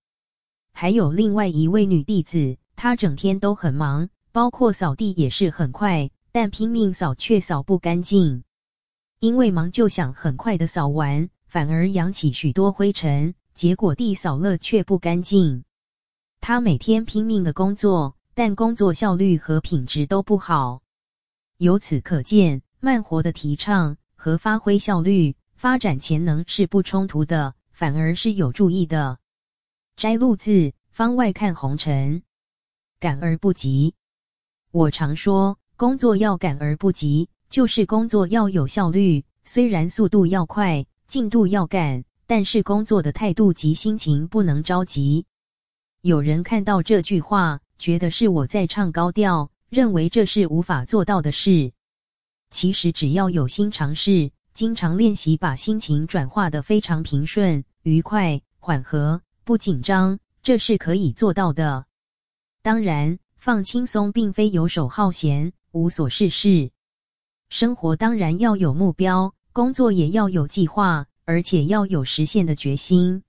[0.72, 8.46] 还有另外一位女弟子，她整天都很忙，包括扫地也是很快，但拼命扫却扫不干净。
[9.20, 13.36] 因为忙就想很快的扫完，反而扬起许多灰尘。
[13.54, 15.66] 结果地扫了却不干净，
[16.46, 20.82] 他每天拼命的工作，但工作效率和品质都不好。
[21.56, 29.20] 由此可见，慢活的提倡和发挥效率、发展潜能是不冲突的，反而是有助益的。
[29.96, 30.52] 摘录自
[30.92, 32.20] 《方外看红尘》，
[33.00, 33.94] 赶而不急。
[34.70, 42.04] 我常说，工作要赶而不急，就是工作要有效率，虽然速度要快，进度要赶。
[42.28, 45.26] 但是工作的态度及心情不能着急。
[46.04, 51.72] 有人看到这句话，觉得是我在唱高调，认为这是无法做到的事。
[52.50, 61.86] 其实只要有心尝试，经常练习，把心情转化得非常平顺、愉快、缓和、不紧张，这是可以做到的。
[62.64, 66.72] 当然，放轻松并非游手好闲、无所事事。
[67.48, 71.08] 生活当然要有目标，工作也要有计划。
[71.26, 73.24] 而且要有实现的决心。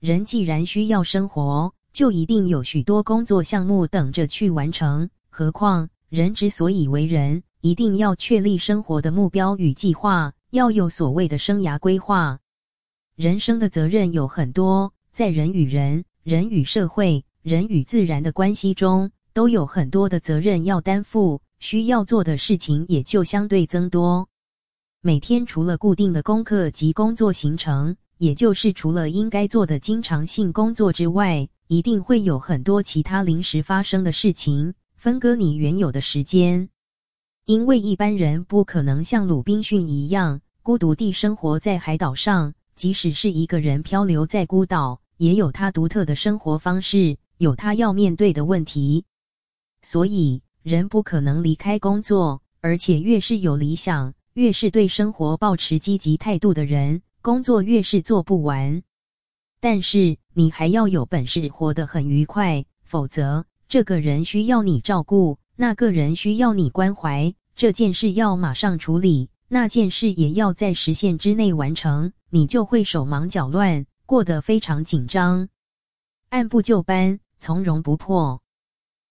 [0.00, 5.10] 人既然需要生活，就一定有许多工作项目等着去完成。
[5.28, 12.38] 何况人之所以为人，一定要确立生活的目标与计划，要有所谓的生涯规划。
[13.14, 24.28] 人生的责任有很多，在人与人、人与社会、人与自然的关系中，都有很多的责任要担负，需要做的事情也就相对增多。
[25.02, 36.68] 每天除了固定的功课及工作行程，也就是除了应该做的经常性工作之外，一定会有很多其他临时发生的事情，分割你原有的时间。
[37.46, 49.04] 因为一般人不可能像鲁滨逊一样孤独地生活在海岛上，即使是一个人漂流在孤岛，也有他独特的生活方式，有他要面对的问题。
[49.80, 58.82] 所以，人不可能离开工作，而且越是有理想，越是对生活抱持积极态度的人，工作越是做不完。
[59.60, 75.48] 但是你还要有本事活得很愉快，否则这个人需要你照顾，那个人需要你关怀，这件事要马上处理，那件事也要在时限之内完成，你就会手忙脚乱，过得非常紧张。
[76.28, 78.42] 按部就班，从容不迫。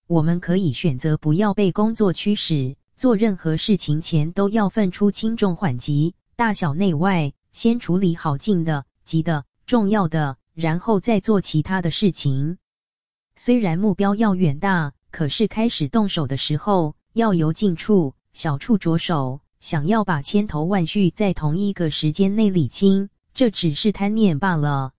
[0.06, 2.76] 我们可以选择不要被工作驱使。
[2.98, 12.58] 做任何事情前都要分出轻重缓急、大小内外，先处理好近的、急的、重要的，然后再做其他的事情。
[13.36, 19.42] 虽然目标要远大，可是开始动手的时候要由近处、小处着手。
[19.60, 24.94] 想要把千头万绪在同一个时间内理清，这只是贪念罢了。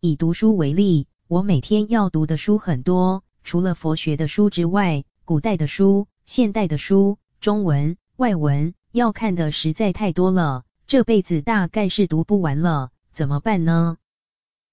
[0.00, 7.18] 以读书为例，我每天要读的书很多，除了佛学的书之外，古代的书、现代的书。
[7.38, 13.96] 中文、外文要看的实在太多了，这辈子大概是读不完了，怎么办呢？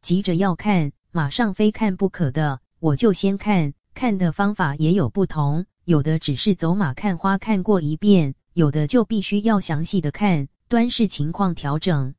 [0.01, 3.73] 急着要看，马上非看不可的，我就先看。
[3.93, 12.13] 看的方法也有不同，有的只是走马看花看过一遍，有的就必须要详细的看，端视情况调整。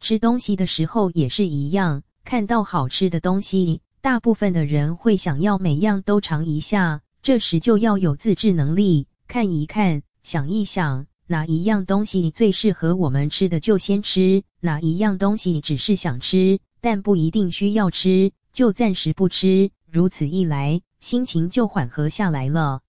[0.00, 9.06] 吃东西的时候也是一样，看到好吃的东西，大部分的人会想要每样都尝一下，这时就要有自制能力。
[9.28, 19.72] 看一看，想一想，哪一样东西最适合我们吃的就先吃；哪一样东西只是想吃，但不一定需要吃，就暂时不吃。
[19.90, 22.80] 如此一来，心情就缓和下来了。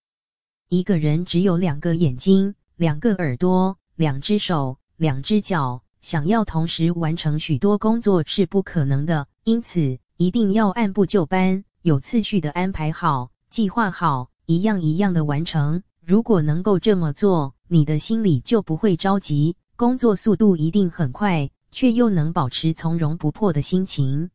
[0.70, 9.28] 一个人只有两个眼睛、两个耳朵、两只手、两只脚，想要同时完成许多工作是不可能的。
[9.44, 15.82] 因此，一定要按部就班、有次序的安排好、计划好，一样一样的完成。
[16.06, 24.30] 如果能够这么做，你的心里就不会着急，工作速度一定很快，却又能保持从容不迫的心情。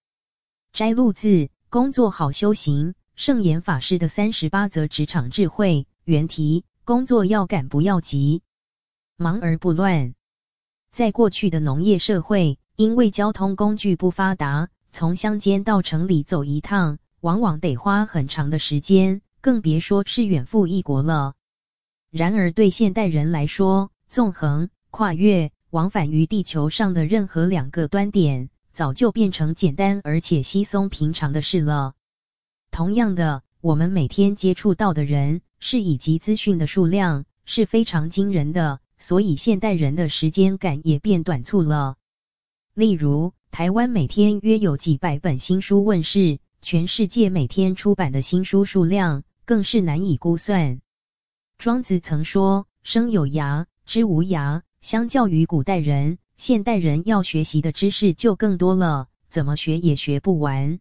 [0.75, 1.29] 摘录自
[1.71, 8.43] 《工作好修行》圣严法师的三十八则职场智慧，原题：工作要赶不要急，
[9.17, 10.13] 忙而不乱。
[10.93, 21.33] 在过去的农业社会，因为交通工具不发达，从乡间到城里走一趟，往往得花很长的时间，更别说是远赴异国了。
[22.13, 31.95] 然而，对现代人来说，纵横、跨越、往返于地球上的任何两个端点，早就变成简单而且稀松平常的事了。
[32.71, 41.97] 同样的，我们每天接触到的人、事以及资讯的数量是非常惊人的，所以现代人的时间感也变短促了。
[42.75, 50.81] 例如，台湾每天约有几百本新书问世，全世界每天出版的新书数量更是难以估算。
[51.63, 60.81] 庄子曾说：“生有涯，知无涯。”相较于古代人，现代人要学习的知识就更多了，怎么学也学不完。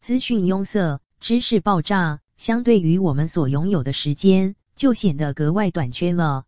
[0.00, 6.44] 资讯壅塞，知识爆炸，相对于我们所拥有的时间，就显得格外短缺了。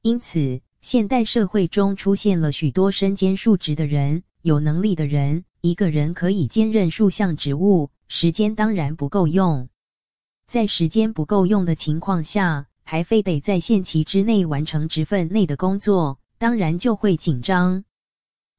[0.00, 9.68] 因此，现代社会中出现了许多身兼数职的人，有能力的人，一个人可以兼任数项职务，时间当然不够用。
[10.46, 17.82] 在时间不够用的情况下，还非得在限期之内完成职份内的工作，当然就会紧张。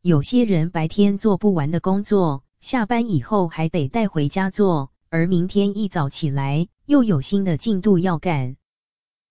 [0.01, 8.57] 有些人白天做不完的工作，下班以后还得带回家做，而明天一早起来又有新的进度要赶。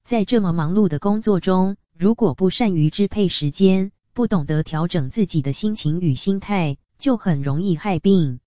[0.03, 8.40] 在这么忙碌的工作中，如果不善于支配时间，不懂得调整自己的心情与心态，就很容易害病。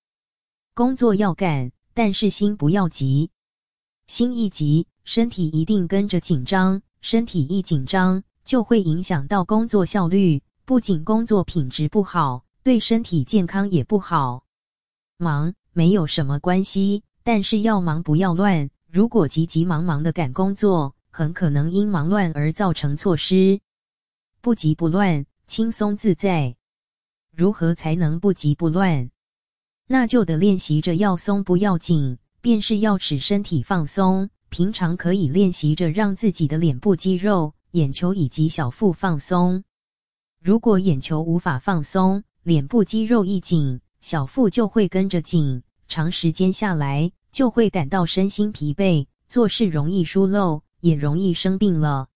[0.74, 3.30] 工作要干，但是心不要急，
[4.10, 14.45] 心一急，身体一定跟着紧张，身体一紧张，就会影响到工作效率，不仅工作品质不好，对身体健康也不好。
[15.18, 18.72] 忙没有什么关系，但是要忙不要乱。
[18.91, 23.62] 如果急急忙忙的赶工作，很可能因忙乱而造成错失。
[24.41, 26.55] 不急不乱，轻松自在。
[27.32, 29.12] 如何才能不急不乱？
[29.86, 34.30] 那就得练习着要松不要紧，便是要使身体放松。
[34.50, 39.64] 平常可以练习着让自己的脸部肌肉、眼球以及小腹放松。
[40.42, 52.08] 如果眼球无法放松，脸部肌肉一紧，小腹就会跟着紧，长时间下来就会感到身心疲惫，做事容易疏漏，也容易生病了。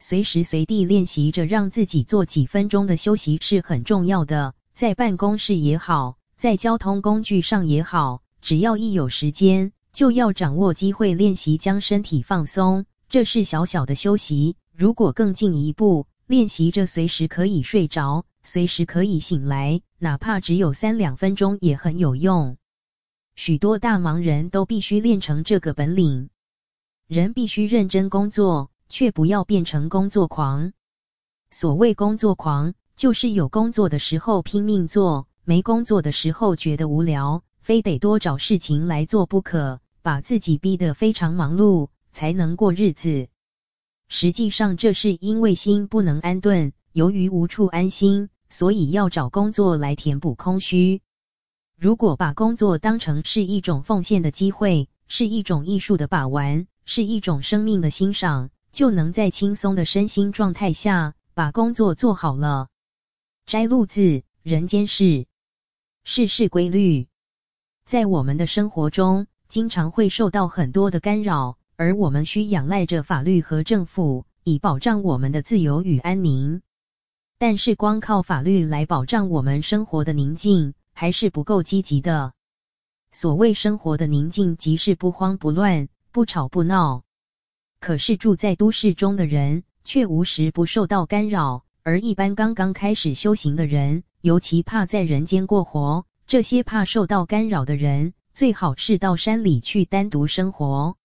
[0.00, 14.56] 随时随地练习着让自己做几分钟的休息是很重要的，在办公室也好，在交通工具上也好，只要一有时间，就要掌握机会练习将身体放松，这是小小的休息。
[14.76, 22.58] 如果更进一步，练习着随时可以睡着，随时可以醒来，哪怕只有三两分钟也很有用。
[23.34, 26.28] 许多大忙人都必须练成这个本领。
[27.06, 28.68] 人必须认真工作。
[28.94, 30.74] 却不要变成工作狂。
[31.50, 43.28] 所谓工作狂，就是有工作的时候拼命做，没工作的时候觉得无聊，非得多找事情来做不可，把自己逼得非常忙碌，才能过日子。
[44.08, 51.02] 实际上，这是因为心不能安顿，由于无处安心，所以要找工作来填补空虚。
[51.78, 58.50] 如果把工作当成是一种奉献的机会，是一种艺术的把玩，是一种生命的欣赏。
[58.72, 62.68] 就能在轻松的身心状态下把工作做好了。
[63.44, 64.00] 摘录自
[64.42, 65.04] 《人间事》，
[66.04, 67.06] 世事规律，
[67.84, 76.62] 在我们的生活中，经常会受到很多的干扰，而我们需仰赖着法律和政府，以保障我们的自由与安宁。
[77.38, 82.32] 但是，光靠法律来保障我们生活的宁静，还是不够积极的。
[83.10, 87.02] 所谓生活的宁静，即是不慌不乱，不吵不闹。
[87.80, 96.06] 可是住在都市中的人却无时不受到干扰，而一般刚刚开始修行的人，尤其怕在人间过活。
[96.26, 100.96] 这些怕受到干扰的人，最好是到山里去单独生活。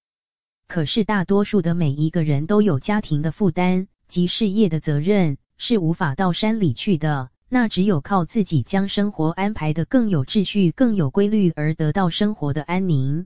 [0.67, 7.29] 可是大多数的每一个人都有家庭的负担及事业的责任，是无法到山里去的。
[7.49, 13.25] 那只有靠自己将生活安排得更有秩序、更有规律，而得到生活的安宁。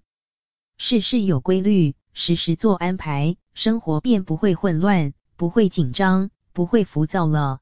[0.78, 1.96] 事事有规律。
[2.14, 7.62] 时时做安排，生活便不会混乱，不会紧张，不会浮躁了。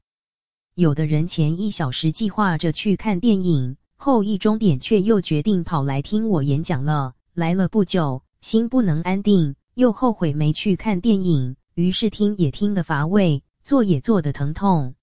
[0.73, 7.15] 有的人前一小时计划着去看电影，后一终点却又决定跑来听我演讲了。
[7.33, 14.95] 来了不久，心不能安定，又后悔没去看电影，于是听也听得乏味，做也做得疼痛。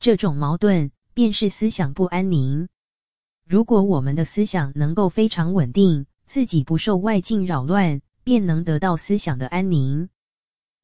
[0.00, 2.68] 这种矛盾，便是思想不安宁。
[3.46, 8.02] 如果我们的思想能够非常稳定，自己不受外境扰乱。
[8.24, 10.08] 便能得到思想的安宁。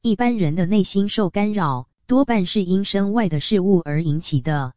[0.00, 4.74] 一般人的内心受干扰，多半是因身外的事物而引起的。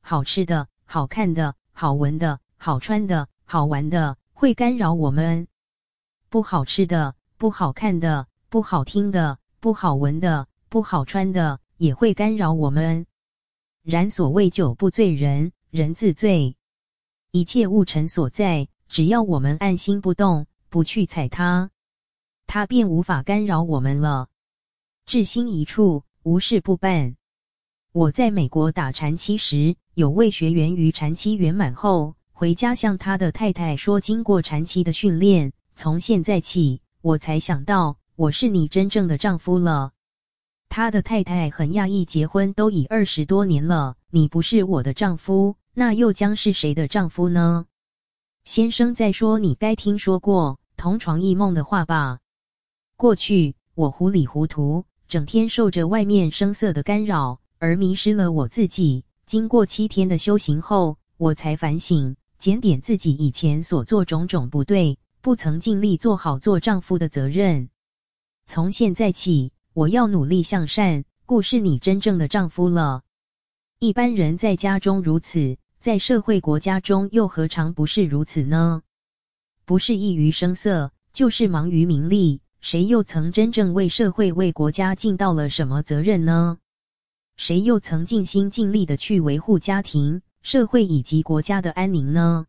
[0.00, 5.46] 好吃的、好看的、好闻的、好穿的、好玩的，会干扰我们；
[6.28, 13.06] 不好吃的、不好看的、不好听的、不好闻的、不好穿的，也会干扰我们。
[13.82, 16.56] 然所谓酒不醉人，人自醉。
[17.32, 21.70] 一切物尘所在，只要我们安心不动，不去踩它。
[22.46, 24.28] 它便无法干扰我们了。
[25.06, 27.16] 至心一处，无事不办。
[27.90, 39.92] 我在美国打禅七时，有位学员于禅期圆满后，回家向他的太太说：“经过禅期的训练，从现在起，我才想到我是你真正的丈夫了。”
[40.70, 47.66] 他的太太很讶异，结婚都已二十多年了，你不是我的丈夫，那又将是谁的丈夫呢？
[48.44, 52.20] 先生在说，你该听说过同床异梦的话吧？
[52.96, 59.04] 过去我糊里糊涂，整天受着外面声色的干扰，而迷失了我自己。
[59.26, 67.68] 经过七天的修行后，我才反省，检点自己以前所做种种不对，不曾尽力做好做丈夫的责任。
[68.46, 73.02] 从现在起，我要努力向善，故是你真正的丈夫了。
[73.78, 78.82] 一般人在家中如此，在社会国家中又何尝不是如此呢？
[79.64, 82.40] 不是异于声色，就是忙于名利。
[82.60, 86.58] 谁又曾真正为社会、为国家尽到了什么责任呢？
[87.36, 92.46] 谁又曾尽心尽力的去维护家庭、社会以及国家的安宁呢？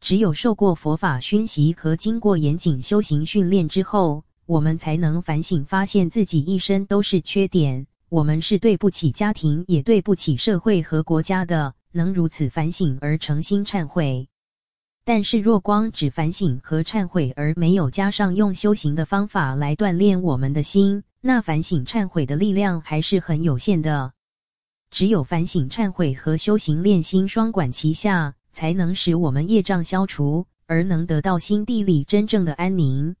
[0.00, 11.74] 只有受过佛法熏习和经过严谨修行训练之后，我们才能反省，发现自己一生都是缺点，我们是对不起家庭，也对不起社会和国家的。
[11.90, 14.28] 能如此反省而诚心忏悔。
[15.04, 24.12] 但是，若光只反省和忏悔，而没有加上用修行的方法来锻炼我们的心，那反省忏悔的力量还是很有限的。
[24.90, 33.16] 只有反省忏悔和修行练心双管齐下，才能使我们业障消除，而能得到心地里真正的安宁。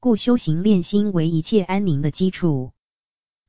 [0.00, 2.72] 故修行练心为一切安宁的基础。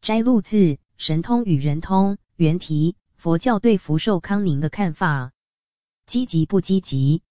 [0.02, 0.56] 摘录自
[0.98, 5.32] 《神通与人通》原题，佛教对福寿康宁的看法。
[6.06, 7.22] 积极不积极？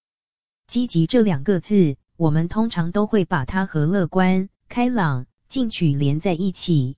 [0.65, 6.97] 积极这两个字，我们通常都会把它和乐观、开朗、进取连在一起。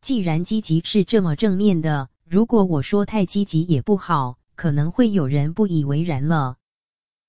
[0.00, 6.56] 既然积极是这么正面的，如果我说太积极也不好，可能会有人不以为然了。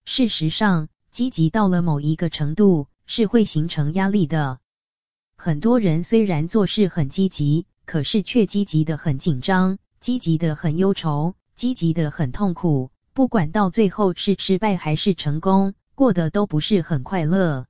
[0.06, 4.60] 事实上，积极到了某一个程度，是会形成压力的。
[5.38, 12.91] 很多人虽然做事很积极，可是却积极的很紧张，积极的很忧愁，积极的很痛苦。
[13.14, 17.66] 不管到最后是失败还是成功，过得都不是很快乐。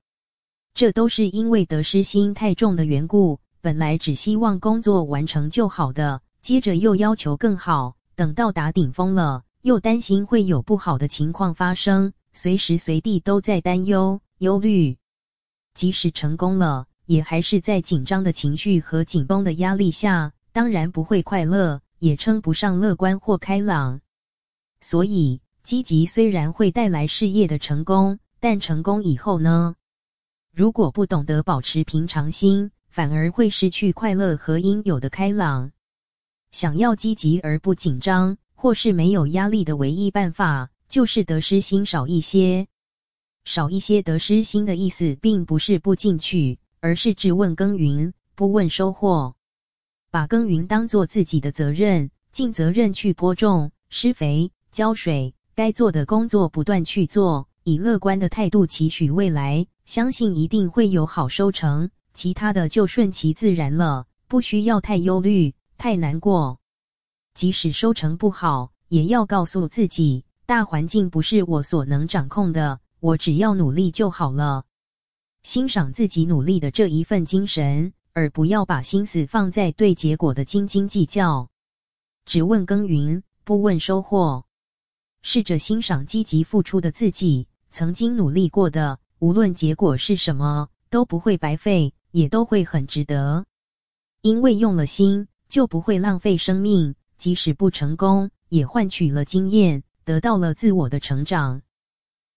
[0.76, 3.40] 这都是因为得失心太重的缘故。
[3.62, 14.98] 本来只希望工作完成就好的，接着又要求更好，等到达顶峰了，又担心会有不好的情况发生，随时随地都在担忧、忧虑。
[15.74, 24.02] 即使成功了，也还是在紧张的情绪和紧绷的压力下，当然不会快乐，也称不上乐观或开朗。
[24.82, 29.76] 所以，积极虽然会带来事业的成功，但成功以后呢？
[30.56, 35.74] 如果不懂得保持平常心，反而会失去快乐和应有的开朗。
[36.50, 42.68] 想要积极而不紧张，或是没有压力的唯一办法，就是得失心少一些。
[43.44, 46.58] 少一些得失心的意思，并不是不进取。
[46.80, 49.36] 而是只问耕耘，不问收获。
[50.10, 61.90] 把耕耘当作自己的责任，尽责任去播种、施肥、浇水，该做的工作不断去做，以乐观的态度期许未来，相信一定会有好收成。
[62.14, 66.60] 其他的就顺其自然了，不需要太忧虑、太难过。
[67.34, 74.66] 即使收成不好，也要告诉自己，大环境不是我所能掌控的，我只要努力就好了。
[75.42, 81.50] 欣赏自己努力的这一份精神，而不要把心思放在对结果的斤斤计较。
[82.28, 84.46] 只问耕耘，不问收获。
[85.28, 93.44] 试着欣赏积极付出的自己，曾经努力过的，无论结果是什么，都不会白费，也都会很值得。
[94.22, 96.96] 因为用了心，就不会浪费生命。
[97.18, 101.64] 即使不成功，也换取了经验，得到了自我的成长。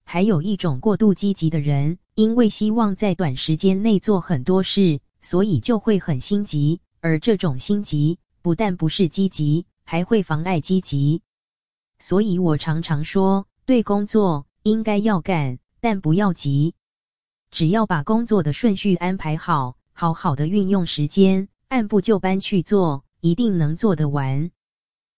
[0.04, 6.80] 还有一种过度积极的人，因为希望在短时间内做很多事，所以就会很心急。
[7.00, 11.22] 而这种心急，不但不是积极，还会妨碍积极。
[12.00, 16.74] 所以我常常说，对工作应该要干，但不要急。
[17.50, 24.50] 只要把工作的顺序安排好，好好的运用时间，按部就班去做，一定能做得完。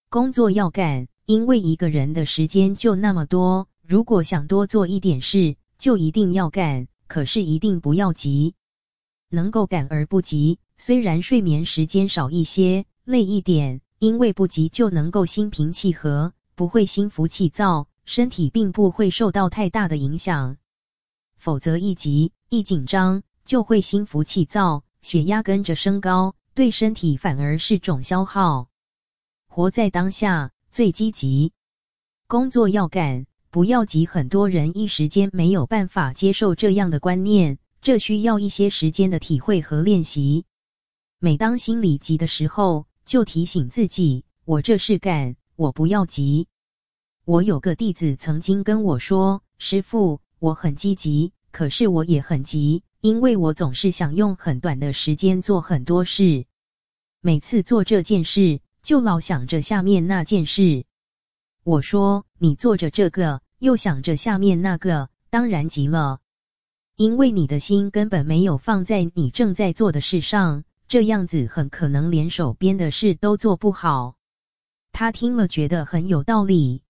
[0.08, 3.66] 工作要干，因为一个人的时间就那么多。
[3.84, 8.54] 如果想多做一点事，就一定要干，可是一定不要急。
[9.30, 20.56] 能够赶而不急，虽然睡眠时间少一些，累一点，因为不急就能够心平气和，不会心浮气躁，身体并不会受到太大的影响。
[21.36, 28.66] 否则一急一紧张，就会心浮气躁，血压跟着升高，对身体反而是种消耗。
[29.46, 31.52] 活在当下，最积极。
[32.26, 33.26] 工作要干。
[33.48, 40.44] 不要急，很多人一时间没有办法接受这样的观念，这需要一些时间的体会和练习。
[41.20, 46.48] 每当心里急的时候，就提醒自己：我这事干，我不要急。
[47.24, 56.46] 我有个弟子曾经跟我说：“师父，我很积极，可是我也很急，因为我总是想用很短的时间做很多事。
[57.20, 60.84] 每次做这件事，就老想着下面那件事。”
[61.62, 66.20] 我说，你做着这个，又想着下面那个，当然急了，
[66.96, 74.16] 因为你的心根本没有放在你正在做的事上，这样子很可能连手边的事都做不好。
[74.90, 76.82] 他听了觉得很有道理。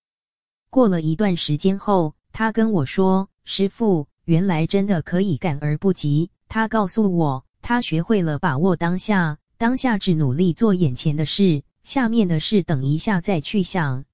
[0.70, 14.04] 过了一段时间后，他跟我说：“师傅，原来真的可以赶而不急。”他告诉我，他学会了把握当下，当下只努力做眼前的事，下面的事等一下再去想。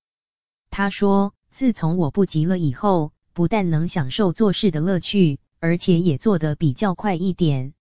[0.70, 7.74] 他说：“自从我不急了以后，不但能享受做事的乐趣，而且也做得比较快一点。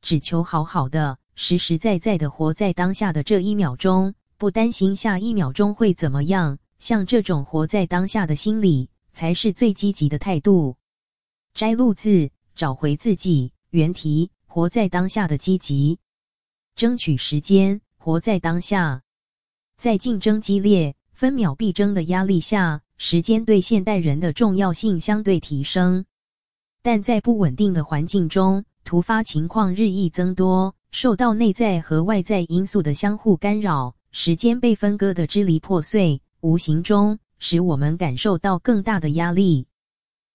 [0.00, 6.58] 只求好好的、实实在在的活在当下的这一秒钟，不担心下一秒钟会怎么样。
[6.78, 10.76] 像这种活在当下的心理，才是最积极的态度。”
[11.54, 15.98] 摘录自找回自己，原题：活在当下的积极，
[16.74, 19.02] 争取时间，活在当下，
[19.76, 20.94] 在竞争激烈。
[21.12, 26.04] 分秒必争的压力下，时间对现代人的重要性相对提升。
[26.82, 39.66] 但在不稳定的环境中，突发情况日益增多，受到内在和外在因素的相互干扰，时间被分割得支离破碎，无形中使我们感受到更大的压力。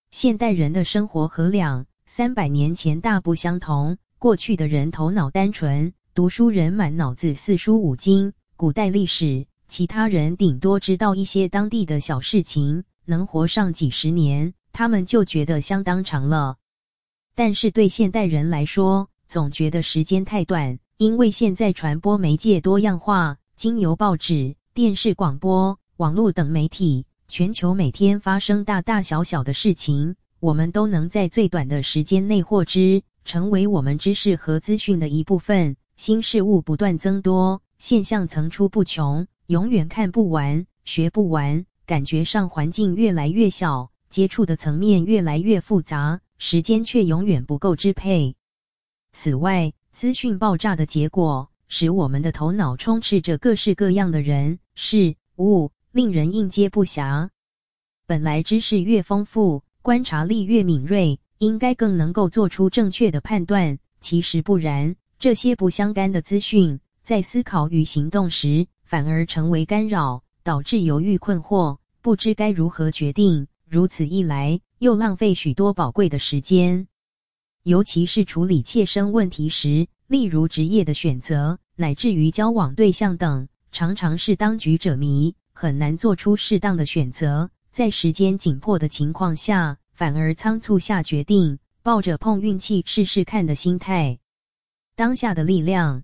[0.10, 3.98] 现代人的生活和两三百年前大不相同。
[4.20, 16.58] 过去的人头脑单纯，读书人满脑子四书五经，古代历史，其他人顶多知道一些当地的小事情，能活上几十年，他们就觉得相当长了。
[17.36, 33.04] 但是对现代人来说，总觉得时间太短，因为现在传播媒介多样化，经由报纸、电视、广播、网络等媒体，全球每天发生大大小小的事情，我们都能在最短的时间内获知。
[33.24, 41.68] 成为我们知识和资讯的一部分，新事物不断增多，现象层出不穷，永远看不完、学不完。
[41.86, 48.34] 感觉上环境越来越小，接触的层面越来越复杂，时间却永远不够支配。
[49.12, 57.30] 此外，资讯爆炸的结果，使我们的头脑充斥着各式各样的人、事、物，令人应接不暇。
[58.06, 61.20] 本来知识越丰富，观察力越敏锐。
[61.38, 64.96] 应该更能够做出正确的判断，其实不然。
[65.18, 73.48] 这些不相干的资讯，在思考与行动时，反而成为干扰，导致犹豫困惑，不知该如何决定。
[73.68, 76.88] 如此一来，又浪费许多宝贵的时间。
[77.64, 87.52] 尤其是处理切身问题时，例如职业的选择，乃至于交往对象等，常常是当局者迷，很难做出适当的选择。
[87.72, 94.18] 在时间紧迫的情况下，反而仓促下决定，抱着碰运气试试看的心态。
[94.96, 96.02] 当下的力量，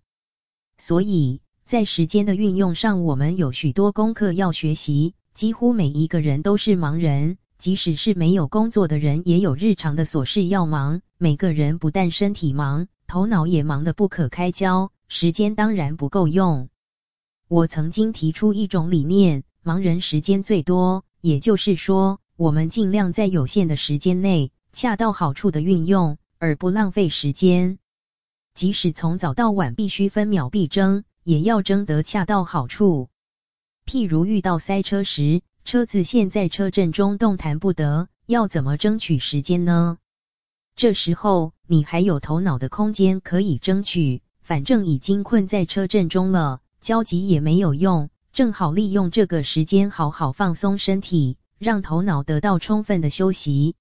[0.78, 5.16] 所以在时间的运用上，我们有许多功课要学习。
[5.34, 11.01] 几乎每一个人都是忙人，即使是没有工作的人，也有日常的琐事要忙。
[11.18, 16.70] 每个人不但身体忙，头脑也忙得不可开交，时间当然不够用。
[17.49, 22.22] 我曾经提出一种理念：忙人时间最多，也就是说。
[22.38, 27.78] 我们尽量在有限的时间内，恰到好处的运用，而不浪费时间。
[28.53, 33.09] 即使从早到晚必须分秒必争，也要争得恰到好处。
[33.86, 39.97] 譬如遇到塞车时，车子陷在车阵中动弹不得，要怎么争取时间呢？
[40.78, 51.38] 这时候你还有头脑的空间可以争取，反正已经困在车阵中了，焦急也没有用，正好利用这个时间好好放松身体。
[51.58, 53.74] 让头脑得到充分的休息。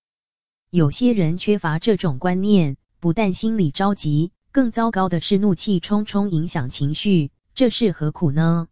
[0.70, 7.30] 有些人缺乏这种观念，不但心里着急，更糟糕的是怒气冲冲，影响情绪。
[7.54, 8.68] 这是何苦呢？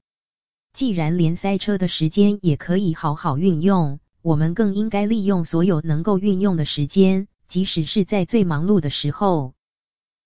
[0.72, 9.52] 既然连塞车的时间也可以好好运用，我们更应该利用所有能够运用的时间，即使是在最忙碌的时候。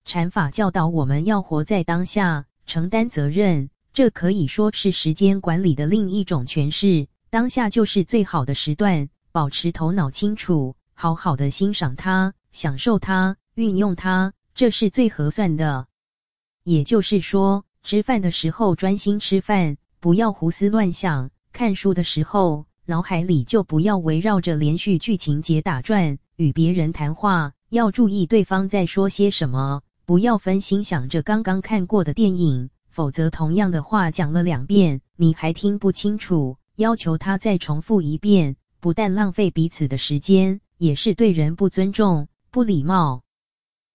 [0.04, 7.08] 禅法教导我们要活在当下，承担责任，这可以说是时间管理的另一种诠释。
[7.30, 15.88] 当下就是最好的时段，保持头脑清楚，好好的欣赏它，享受它，运用它，这是最合算的。
[16.62, 36.56] 也就是说，吃饭的时候专心吃饭，不要胡思乱想；看书的时候，脑海里就不要围绕着连续剧情节打转；与别人谈话，要注意对方在说些什么，不要分心想着刚刚看过的电影，否则同样的话讲了两遍，你还听不清楚。
[36.76, 43.22] 要求他再重复一遍，不但浪费彼此的时间，也是对人不尊重、不礼貌。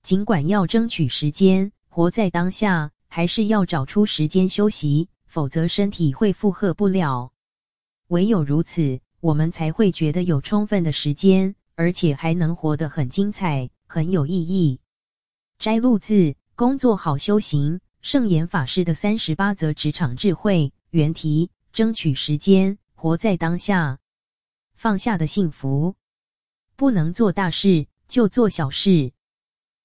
[0.01, 7.31] 尽管要争取时间，活在当下，还是要找出时间休息，否则身体会负荷不了。
[8.09, 14.81] 唯有如此，我们才会觉得有充分的时间，而且还能活得很精彩、很有意义。
[15.57, 16.13] 摘录自
[16.55, 21.49] 《工作好修行》圣严法师的三十八则职场智慧，原题。
[21.71, 23.97] 争取时间，活在当下，
[24.75, 25.95] 放下的幸福。
[26.75, 29.13] 不能做大事，就做小事。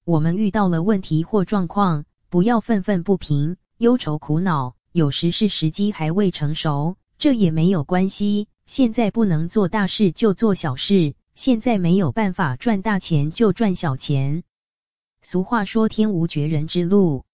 [0.05, 4.75] 我们遇到了问题或状况，不要愤愤不平、忧愁苦恼。
[4.91, 8.49] 有时是时机还未成熟，这也没有关系。
[8.67, 11.15] 现在不能做大事，就做小事。
[11.35, 14.43] 现在没有办法赚大钱，就赚小钱。
[15.23, 17.25] 俗话说：“天无绝人之路。”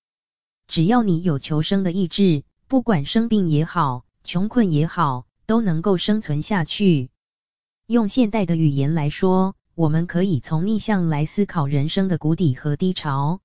[0.67, 4.05] 只要你有求生的意志，不管生病也好。
[4.27, 7.11] 穷困也好，都能够生存下去。
[7.87, 13.41] 用现代的语言来说，我们可以从逆向来思考人生的谷底和低潮。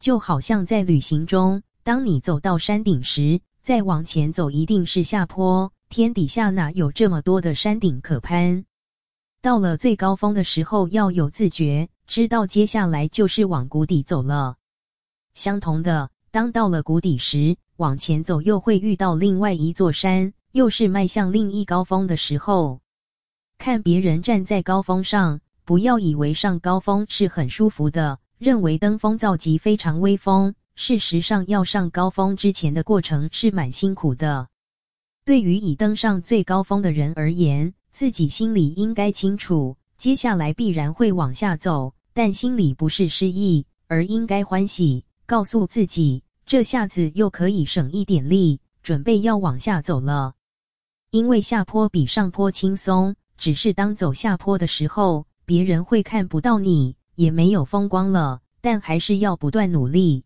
[0.00, 8.64] 就好像在旅行中，当你走到山顶时，再往前走一定是下坡；天底下哪有这么多的山顶可攀？
[9.42, 14.56] 到了最高峰的时候，要有自觉，知道接下来就是往谷底走了。
[15.34, 22.80] 相同的，当到了谷底时，往前走又会遇到另外一座山，又是迈向另一高峰的时候。
[23.56, 30.54] 看别人站在高峰上，不要以为上高峰是很舒服的，认为登峰造极非常威风。
[30.74, 34.48] 事实上，要上高峰之前的过程是蛮辛苦的。
[35.24, 50.32] 对于已登上最高峰的人而言，自己心里应该清楚，接下来必然会往下走，但心里不是失意，而应该欢喜，告诉自己，这下子又可以省一点力，准备要往下走了。
[51.10, 60.24] 因为下坡比上坡轻松，只是当走下坡的时候，别人会看不到你，也没有风光了，但还是要不断努力。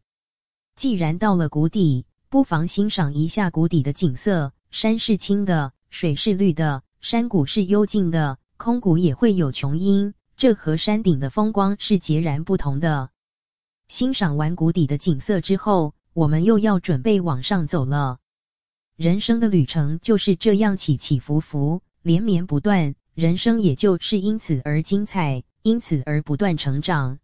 [0.76, 4.52] 既然到了谷底，不妨欣赏一下谷底的景色。
[4.70, 13.10] 山是青的，水是绿的，山谷是幽静的，空谷也会有穷音，这和山顶的风光是截然不同的。
[13.92, 18.20] 欣赏完谷底的景色之后，我们又要准备往上走了。
[18.96, 27.18] 人生的旅程就是这样起起伏伏，连绵不断，人生也就是因此而精彩，因此而不断成长。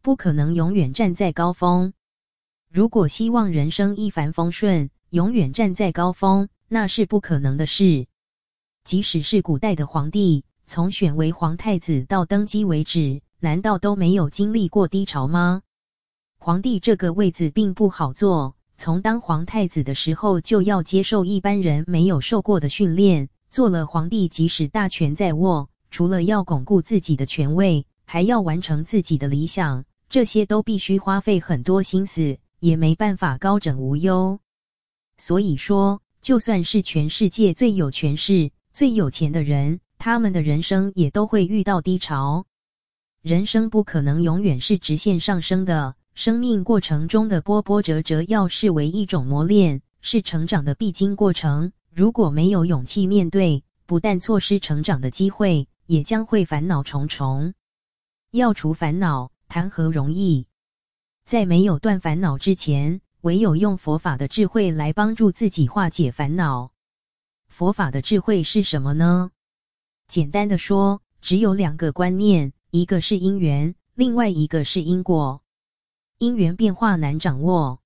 [0.00, 1.92] 不可能永远站在高峰。
[2.70, 8.06] 如果希望人生一帆风顺，永远站在高峰，那是不可能的事。
[8.82, 15.60] 即使是古代的皇帝，从选为皇太子到登基为止，难道都没有经历过低潮吗？
[16.44, 23.28] 皇帝这个位子并不好坐，从当皇太子的时候就要接受一般人没有受过的训练。
[23.48, 34.40] 做了皇帝，即使大权在握，除了要巩固自己的权位，还要完成自己的理想，这些都必须花费很多心思，也没办法高枕无忧。
[35.16, 42.46] 所以说，就算是全世界最有权势、最有钱的人，他们的人生也都会遇到低潮。
[43.22, 51.72] 人生不可能永远是直线上升的，生命过程中的波波折折要视为一种磨练，是成长的必经过程。
[51.90, 57.54] 如果没有勇气面对，不但错失成长的机会，也将会烦恼重重。
[58.30, 60.46] 要除烦恼，谈何容易？
[61.24, 66.72] 在没有断烦恼之前，唯有用佛法的智慧来帮助自己化解烦恼。
[67.48, 69.30] 佛法的智慧是什么呢？
[70.08, 75.41] 简单的说，只有两个观念，一个是因缘，另外一个是因果。
[76.22, 77.80] 因缘变化难掌握，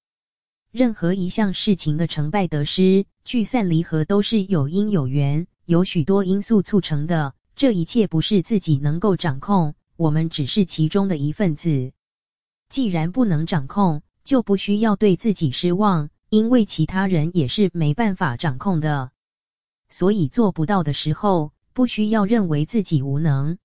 [0.70, 7.32] 任何一项事情的成败得失、聚散离合都是有因有缘，有许多因素促成的。
[7.54, 11.92] 这一切不是自己能够掌控，我们只是其中的一份子。
[12.68, 19.12] 既然不能掌控，就不需要对自己失望，因为其他人也是没办法掌控的。
[19.88, 23.56] 所以做不到的时候，不需要认为自己无能。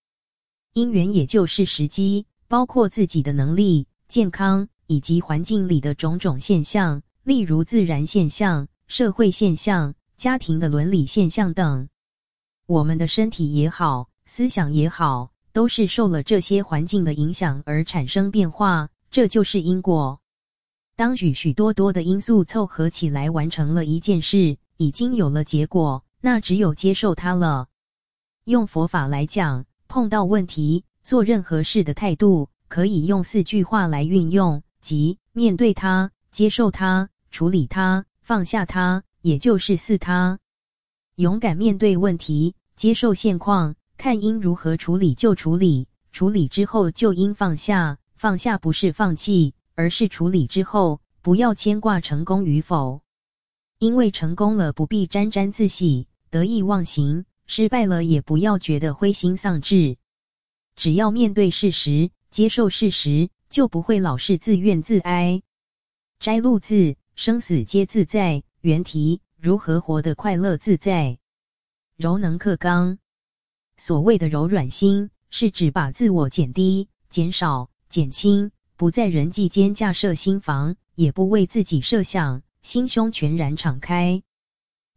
[0.71, 11.87] 因缘也就是时机，包括自己的能力、健康以及环境里的种种现象，例如自然现象、社会现象、家庭的伦理现象等。
[12.65, 20.19] 我们的身体也好，思想也好，都是受了这些环境的影响而产生变化，这就是因果。
[20.97, 27.69] 当许许多多的因素凑合起来完成了一件事，已经有了结果，那只有接受它了。
[28.43, 40.39] 用佛法来讲，碰到问题，做任何事的态度，可以用四句话来运用，即面对它、接受它、处理它、放下它，也就是四它。
[41.15, 49.53] 勇敢面对问题，接受现况，看应如何处理就处理，处理之后就应放下，放下不是放弃。
[49.75, 53.01] 而是处理之后，不要牵挂成功与否，
[53.79, 59.97] 因为成功了不必沾沾自喜、得意忘形；失败了也不要觉得灰心丧志。
[60.77, 65.43] 只要面对事实，接受事实，就不会老是自怨自哀。
[66.17, 71.17] 摘录自生死皆自在，原题如何活得快乐自在。
[71.97, 72.99] 柔能克刚，
[73.75, 78.51] 所谓的柔软心，是指把自我减低、减少、减轻。
[78.77, 84.23] 不在人际间架设心防，也不为自己设想，心胸全然敞开。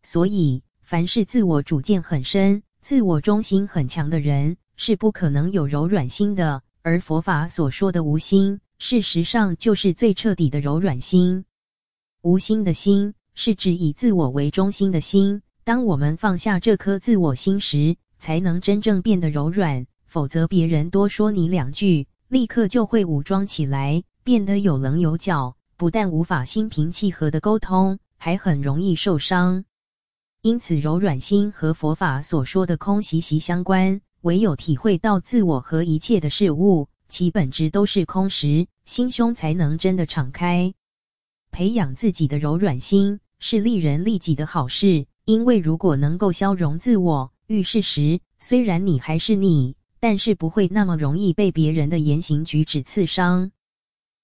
[0.05, 6.63] 所以，凡是自我主见很深、自我中心很强的人，是不可能有柔软心的。
[6.87, 11.47] 而佛法所说的无心，事实上就是最彻底的柔软心。
[12.21, 15.41] 无心的心，是指以自我为中心的心。
[15.65, 19.87] 当我们放下这颗自我心时，才能真正变得柔软。
[20.05, 22.07] 否则，别人多说你两句。
[22.29, 29.65] 立刻就会武装起来，变得有棱有角，不但无法心平气和的沟通，还很容易受伤。
[30.43, 34.03] 因此，柔软心和佛法所说的空息息相关。
[34.25, 40.73] 唯有体会到自我和一切的事物，其本质都是空时，心胸才能真的敞开。
[41.51, 53.51] 培养自己的柔软心是利人利己的好事，因为如果能够消融自我，遇事时虽然你还是你，但是不会那么容易被别人的言行举止刺伤，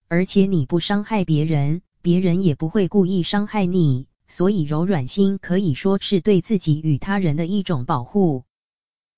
[0.09, 4.07] 而且你不伤害别人，别人也不会故意伤害你。
[4.27, 8.45] 所以，柔软心可以说是对自己与他人的一种保护。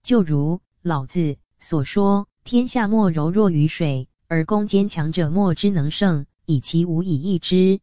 [0.02, 7.78] 就如老子所说：“天下莫柔弱于水，而攻坚强者莫之能胜，以其无以易之。”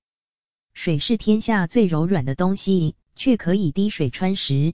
[0.75, 4.73] 水是天下最柔软的东西，却可以滴水穿石。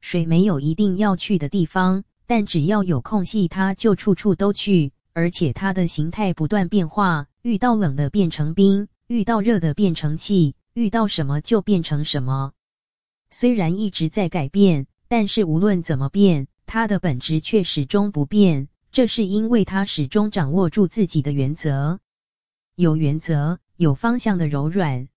[0.00, 10.54] 水没有一定要去的地方，但只要有空隙，它就处处都去，而且它的形态不断变化，遇到冷的变成冰，遇到热的变成气。
[10.72, 12.52] 遇到什么就变成什么，
[13.28, 18.68] 虽然一直在改变，但是无论怎么变，它的本质却始终不变。
[18.92, 21.98] 这是因为它始终掌握住自己的原则，
[22.76, 25.08] 有原则、有方向的柔软。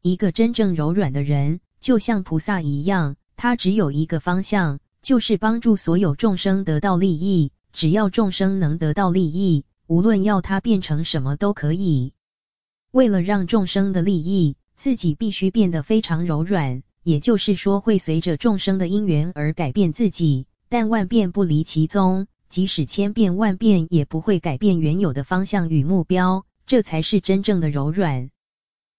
[0.00, 7.50] 一个真正柔软的人，就像菩萨一样，他只有一个方向，就是帮助所有众生得到利益。
[7.72, 12.12] 只要众生能得到利益，无论要他变成什么都可以。
[12.92, 28.30] 为了让众生的利益，自己必须变得非常柔软，也就是说，会随着众生的因缘而改变自己，但万变不离其宗，即使千变万变，也不会改变原有的方向与目标，这才是真正的柔软。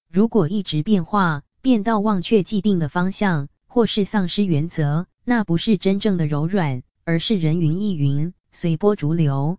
[0.09, 9.57] 如果一直变化，变到忘却既定的方向，或是丧失原则，那不是真正的柔软，而是人云亦云，随波逐流。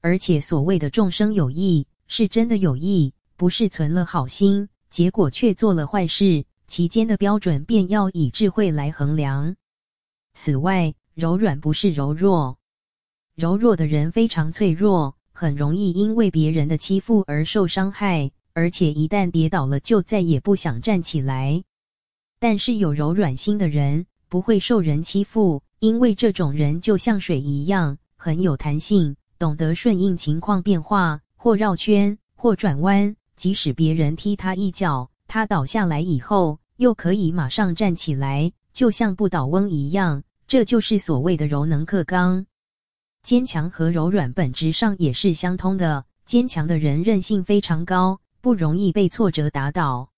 [0.00, 4.68] 而且所谓的众生有意，是真的有意，不是存了好心。
[4.88, 9.54] 结果却做了坏事，其间的标准便要以智慧来衡量。
[10.34, 12.56] 此外，柔软不是柔弱，
[13.36, 21.62] 柔弱的人非常脆弱，很容易因为别人的欺负而受伤害，而且一旦跌倒了就再也不想站起来。
[22.38, 33.14] 但是有柔软心的人不会受人欺负，因为这种人就像水一样，很有弹性，懂得顺应情况变化，或绕圈，或转弯。
[33.36, 40.22] 即使别人踢他一脚，他倒下来以后，又可以马上站起来，就像不倒翁一样。
[40.50, 42.44] 这就是所谓的柔能克刚。
[43.22, 46.06] 坚强和柔软本质上也是相通的。
[46.24, 50.10] 坚强的人韧性非常高，不容易被挫折打倒。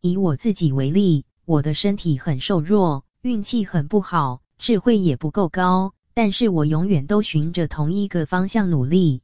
[0.00, 9.22] 以我自己为例，我的身体很瘦弱，运气很不好，智慧也不够高，但是我永远都循着同一个方向努力。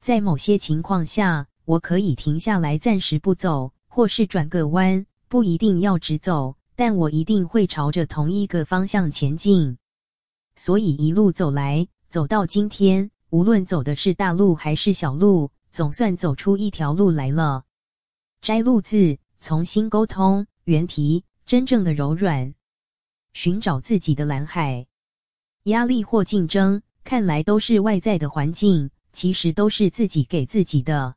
[0.00, 9.78] 在某些情况下，我可以停下来，暂时不走，或是转个弯，不一定要直走，但我一定会朝着同一个方向前进。
[10.54, 17.64] 所以一路走来，走到今天，无论走的是大路还是小路，总算走出一条路来了。
[18.42, 22.54] 摘录自从心沟通原题，真正的柔软，
[23.32, 24.86] 寻找自己的蓝海。
[25.64, 31.16] 压力或竞争，看来都是外在的环境，其实都是自己给自己的。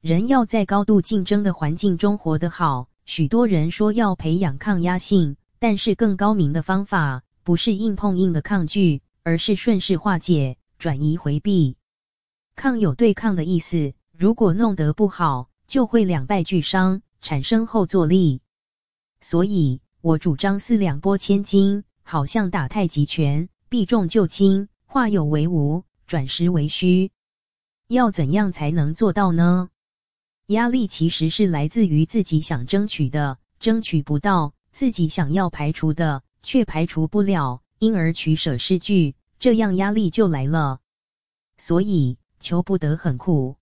[0.00, 11.76] 人要在高度竞争的环境中活得好，许多人说要培养抗压性，但是更高明的方法不是硬碰硬的抗拒，而是顺势化解、转移回避。
[12.56, 18.40] 抗有对抗的意思，如果弄得不好，就会两败俱伤，产生后坐力。
[19.20, 27.10] 所以我主张四两拨千斤，好像打太极拳，避重就轻，化有为无，转实为虚。
[27.86, 29.68] 要怎样才能做到呢？
[30.48, 40.80] 压力其实是来自于自己想争取的，争取不到；自己想要排除的，却排除不了，因而取舍失据，这样压力就来了。
[41.56, 43.56] 所以求不得很苦，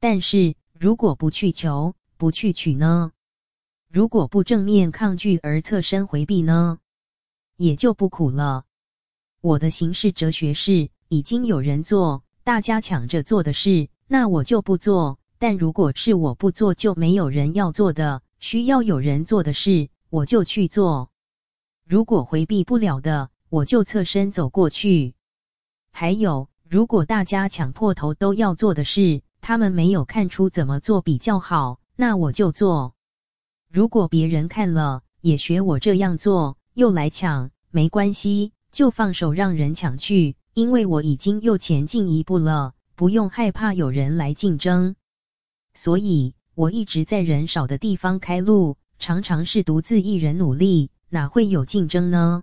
[0.00, 3.12] 但是如果不去求，不去取呢？
[3.88, 6.78] 如果不正面抗拒而侧身回避呢？
[7.56, 8.64] 也就不苦了。
[9.40, 15.20] 我的行事哲学是：已经有人做，大家抢着做的事，那我就不做。
[15.40, 21.10] 但如果是我不做就没有人要做的，需要有人做的事，我就去做。
[21.88, 25.14] 如果回避不了的，我就侧身走过去。
[25.92, 32.94] 还有，如果大家抢破头都要做的事，他们没有看出怎么做比较好，那我就做。
[33.72, 44.96] 如果别人看了也学我这样做，又来抢，没关系，就放手让人抢去，因为我已经又前进一步了，不用害怕有人来竞争。
[45.82, 52.42] 所以，我一直在人少的地方开路，常常是独自一人努力，哪会有竞争呢？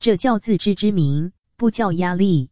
[0.00, 2.50] 这叫自知之明，不叫压力。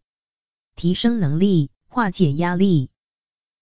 [0.76, 2.88] 提升能力，化解压力。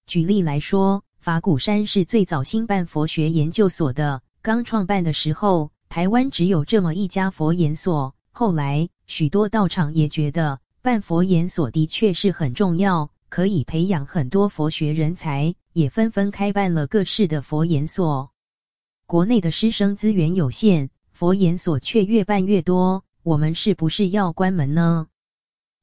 [0.06, 4.20] 举例来说，法鼓山是最早兴办佛学研究所的。
[4.42, 8.14] 刚创办的时候，台湾只有这么一家佛研所。
[8.32, 18.30] 后来，许多道场也觉得办佛研所的确是很重要，可以培养很多佛学人才，也纷纷开办了各式的佛研所。
[19.06, 23.04] 国内的师生资源有限，佛研所却越办越多。
[23.24, 25.08] 我们是不是要关门呢？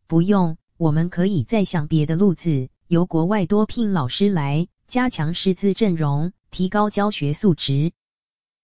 [0.08, 7.92] 不用，我们可以再想别的路子，由国外多聘老师来，加强师资阵容，提高教学素质。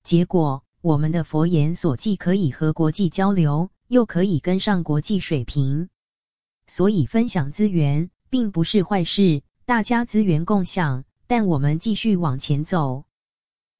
[0.01, 5.89] 结果，我们的佛研所既可以和国际交流，又可以跟上国际水平。
[6.67, 13.03] 所以，分享资源并不是坏事，大家资源共享，但我们继续往前走。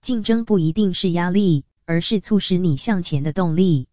[0.02, 3.88] 竞争不一定是压力，而是促使你向前的动力。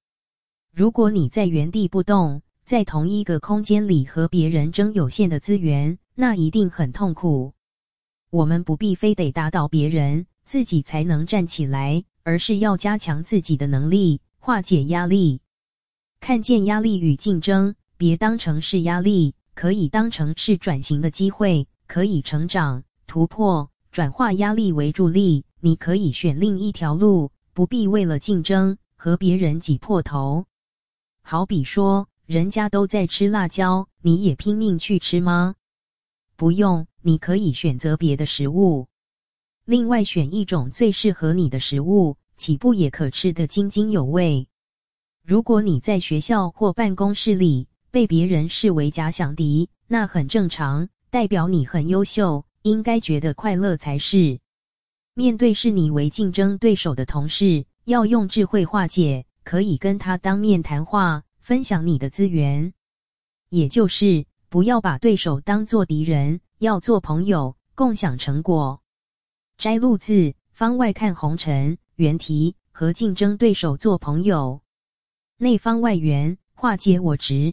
[0.72, 7.52] 如果你在原地不动，在同一个空间里和别人争有限的资源，那一定很痛苦。
[8.30, 15.40] 我们不必非得打倒别人，自己才能站起来，而是要加强自己的能力，化解压力。
[16.20, 25.44] 看见压力与竞争，别当成是压力，可以当成是转型的机会，可以成长、突破、转化压力为助力。
[25.60, 30.44] 你可以选另一条路，不必为了竞争和别人挤破头。
[31.22, 35.54] 好比说，人家都在吃辣椒，你也拼命去吃吗？
[36.36, 38.88] 不用，你可以选择别的食物，
[39.64, 44.48] 另外选一种最适合你的食物，岂不也可吃得津津有味。
[45.24, 54.40] 如果你在学校或办公室里被别人视为假想敌，那很正常，代表你很优秀，应该觉得快乐才是。
[55.14, 59.26] 面对视你为竞争对手的同事，要用智慧化解。
[59.44, 62.72] 可以跟他当面谈话，分享你的资源，
[63.48, 68.82] 也就是不要把对手当做敌人，要做朋友，共享成果。
[69.56, 70.12] 摘录自
[70.50, 74.62] 《方外看红尘》，原题和竞争对手做朋友，
[75.36, 77.52] 内方外圆，化解我执。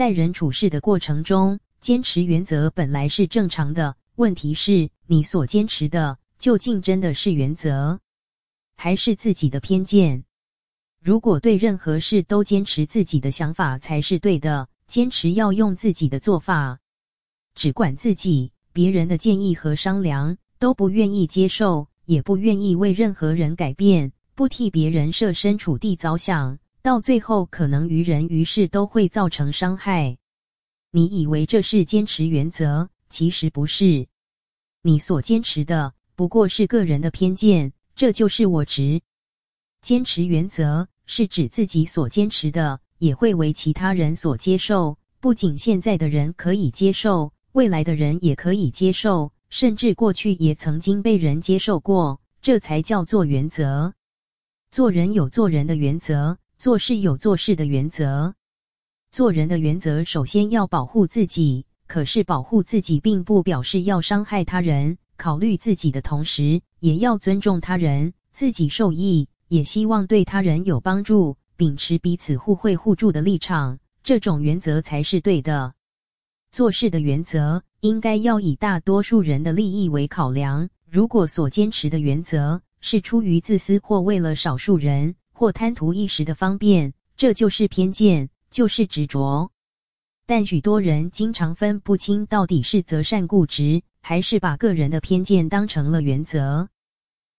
[0.00, 8.00] 待人处事的过程中，坚持原则本来是正常的，问题是，你所坚持的究竟真的是原则，
[8.78, 10.24] 还是自己的偏见？
[11.02, 16.78] 如果对任何事都坚持自己的想法才是对的，坚持要用自己的做法，
[17.54, 30.16] 只管自己，别人的建议和商量都不愿意接受，也不愿意为任何人改变，不替别人设身处地着想，到最后可能于人于事都会造成伤害。
[30.90, 34.08] 你以为这是坚持原则，其实不是，
[34.82, 39.02] 你所坚持的不过是个人的偏见，这就是我执。
[39.82, 53.92] 坚持原则是指自己所坚持的也会为其他人所接受，不仅现在的人可以接受，未来的人也可以接受，甚至过去也曾经被人接受过，这才叫做原则。
[54.70, 58.34] 做人有做人的原则，做事有做事的原则。
[59.10, 69.30] 做人的原则首先要保护自己，可是保护自己并不表示要伤害他人，考虑自己的同时，也要尊重他人，自己受益。
[69.48, 75.72] 也希望对他人有帮助，秉持彼此互惠互助的立场，这种原则才是对的。
[76.52, 80.68] 做事的原则应该要以大多数人的利益为考量。
[80.90, 89.50] 如果所坚持的原则是出于自私或为了少数人或贪图一时的方便，这就是偏见，就是执着。
[90.26, 96.68] 但许多人经常分不清到底是择善固执，还是把个人的偏见当成了原则。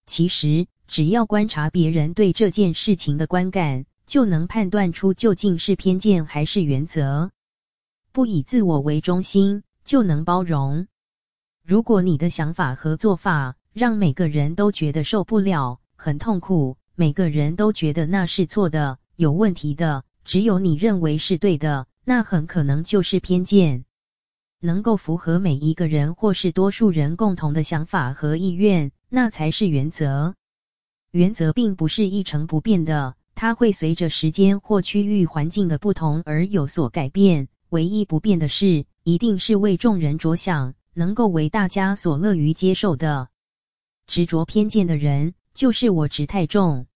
[0.07, 0.65] 其实。
[0.87, 7.31] 只要观察别人对这件事情的观感，就能判断出究竟是偏见还是原则。
[8.11, 10.87] 不以自我为中心，就能包容。
[11.63, 23.85] 如果你的想法和做法让每个人都觉得受不了、很痛苦，每个人都觉得那是错的、有问题的，只有你认为是对的，那很可能就是偏见。
[24.59, 30.35] 能够符合每一个人或是多数人共同的想法和意愿，那才是原则。
[31.11, 37.47] 原则并不是一成不变的，它会随着时间或区域环境的不同而有所改变。
[37.69, 43.29] 唯一不变的是，一定是为众人着想，能够为大家所乐于接受的。
[44.07, 46.87] 执着偏见的人，就是我执太重。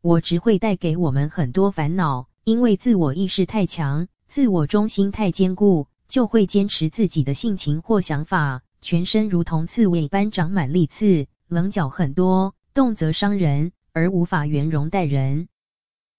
[0.00, 12.54] 我执会带给我们很多烦恼，因为自我意识太强，自我中心太坚固，就会坚持自己的性情或想法，全身如同刺猬般长满利刺，棱角很多。
[12.74, 15.48] 动则伤人，而无法圆融待人。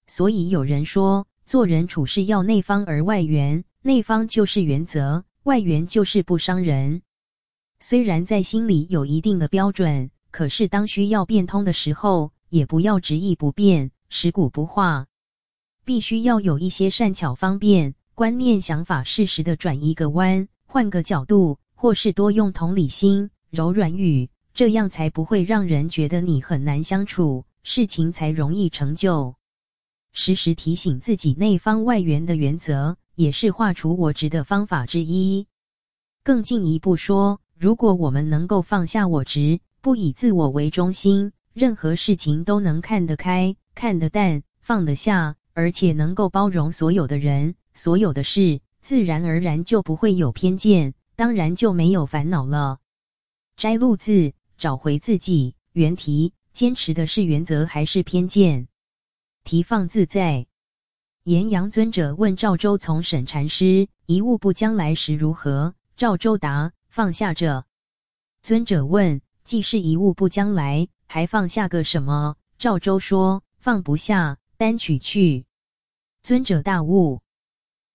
[0.06, 7.00] 所以有人说，做人处事要内方而外圆，内方就是原则，外圆就是不伤人。
[7.78, 15.06] 虽然在心里有一定的标准，可是当需要变通的时候，也不要执意不变，食古不化。
[15.84, 29.34] 必须要有一些善巧方便，观念想法适时的转一个弯，换个角度，或是多用同理心、柔软语，这样才不会让人觉得你很难相处，事情才容易成就。
[30.12, 35.46] 时时提醒自己内方外圆的原则，也是化除我执的方法之一。
[36.22, 45.36] 更进一步说，如果我们能够放下我执，不以自我为中心，任何事情都能看得开、看得淡、放得下。
[45.52, 52.78] 而且能够包容所有的人、所有的事，自然而然就不会有偏见，当然就没有烦恼了。
[53.56, 58.68] 摘录自找回自己，原题：坚持的是原则还是偏见？
[59.44, 60.46] 题放自在。
[61.24, 65.74] 严阳尊者问赵州从审禅师：一物不将来时如何？
[65.96, 67.64] 赵州答：放下着。
[68.40, 69.20] 尊者问：
[69.50, 72.36] 既是一物不将来，还放下个什么？
[72.56, 74.38] 赵州说：放不下。
[74.56, 75.44] 单取去，
[76.22, 77.20] 尊者大悟。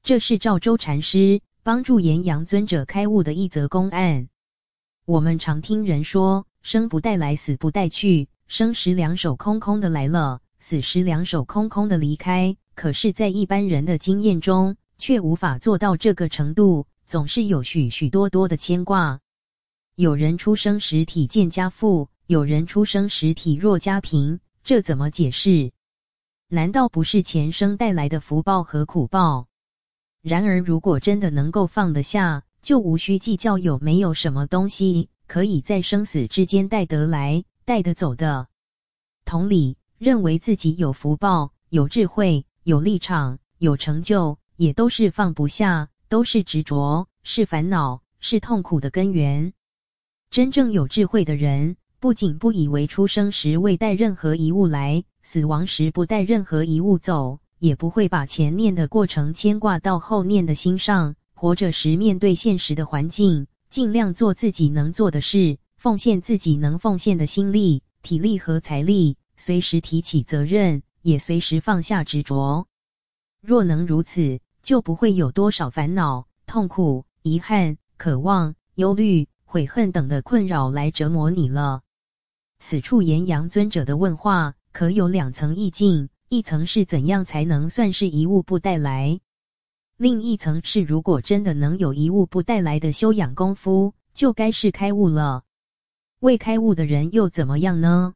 [0.04, 4.28] 这是赵州禅师帮助岩阳尊者开悟的一则公案。
[5.06, 12.58] 我们常听人说，生不带来，死不带去，生时两手空空的来了，死时两手空空的离开。
[12.74, 19.22] 可是，在一般人的经验中，却无法做到这个程度，总是有许许多多的牵挂。
[19.98, 25.72] 有人出生时体健家富，有人出生时体弱家贫，这怎么解释？
[26.50, 29.48] 难道不是前生带来的福报和苦报？
[30.22, 38.50] 然而，如果真的能够放得下，就无需计较有没有什么东西可以在生死之间带得来、带得走的。
[39.24, 49.54] 同理，认为自己有福报、有智慧、有立场、有成就，也都是放不下，都是执着，是烦恼，是痛苦的根源。
[50.30, 61.16] 真正有智慧的人，不仅不以为出生时未带任何一物来，死亡时不带任何一物走，也不会把前念的过程牵挂到后念的心上。
[61.34, 72.68] 活着时面对现实的环境，尽量做自己能做的事，奉献自己能奉献的心力、体力和财力，随时提起责任，也随时放下执着。
[73.42, 81.80] 若能如此，就不会有多少烦恼、痛苦、遗憾、渴望、忧虑、悔恨等的困扰来折磨你了。
[82.60, 84.56] 此处岩阳尊者的问话。
[84.74, 89.22] 可有两层意境，一层是怎样才能算是一物不带来，
[89.96, 95.44] 另一层是如果真的能有一物不带来的修养功夫，就该是开悟了。
[96.20, 98.16] 未开悟的人又怎么样呢？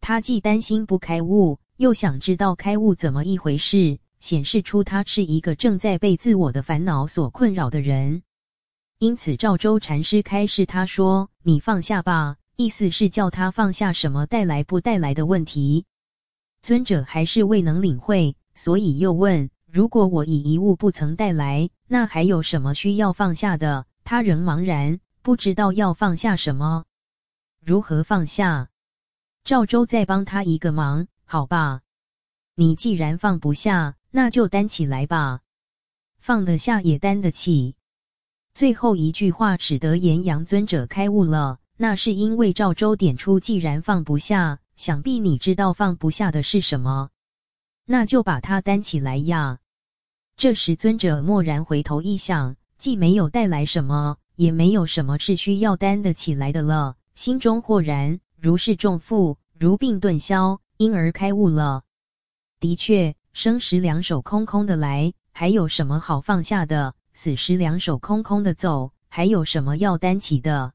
[0.00, 8.22] 他既担心不开悟，又想知道开悟怎么一回事，显示出他是一个正在被自我的烦恼所困扰的人。
[9.04, 15.84] 因此，赵州禅师开示他说：“你放下吧。”意思是叫他放下什么带来不带来的问题，
[16.62, 23.84] 尊者还是未能领会，所以又问：如果我以一物不曾带来，那还有什么需要放下的？
[24.04, 26.86] 他仍茫然，不知道要放下什么，
[27.62, 28.70] 如何放下？
[29.44, 31.82] 赵州再帮他一个忙，好吧，
[32.54, 35.40] 你既然放不下，那就担起来吧，
[36.16, 37.76] 放得下也担得起。
[38.54, 41.58] 最后一句话使得严阳尊者开悟了。
[41.76, 47.10] 那是因为赵州点出，既然放不下，想必你知道放不下的是什么，
[47.84, 49.58] 那就把它担起来呀。
[50.36, 61.82] 这时尊者蓦然回头一想，既没有带来什么，也没有什么是需要担得起来的了，心中豁然，如释重负，如病顿消，因而开悟了。
[62.60, 66.94] 的确，生时两手空空的来，还有什么好放下的？
[67.14, 70.72] 死时两手空空的走，还有什么要担起的？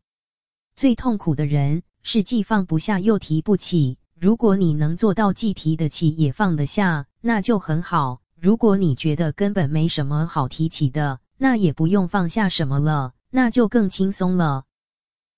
[0.74, 3.98] 最痛苦的人是既放不下又提不起。
[4.18, 8.22] 如果你能做到既提得起也放得下，那就很好。
[8.40, 14.64] 如果你觉得根本没什么好提起的，那也不用放下什么了，那就更轻松了。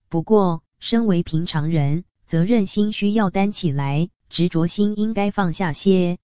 [0.08, 6.20] 不过，身为平常人，责任心需要担起来，执着心应该放下些。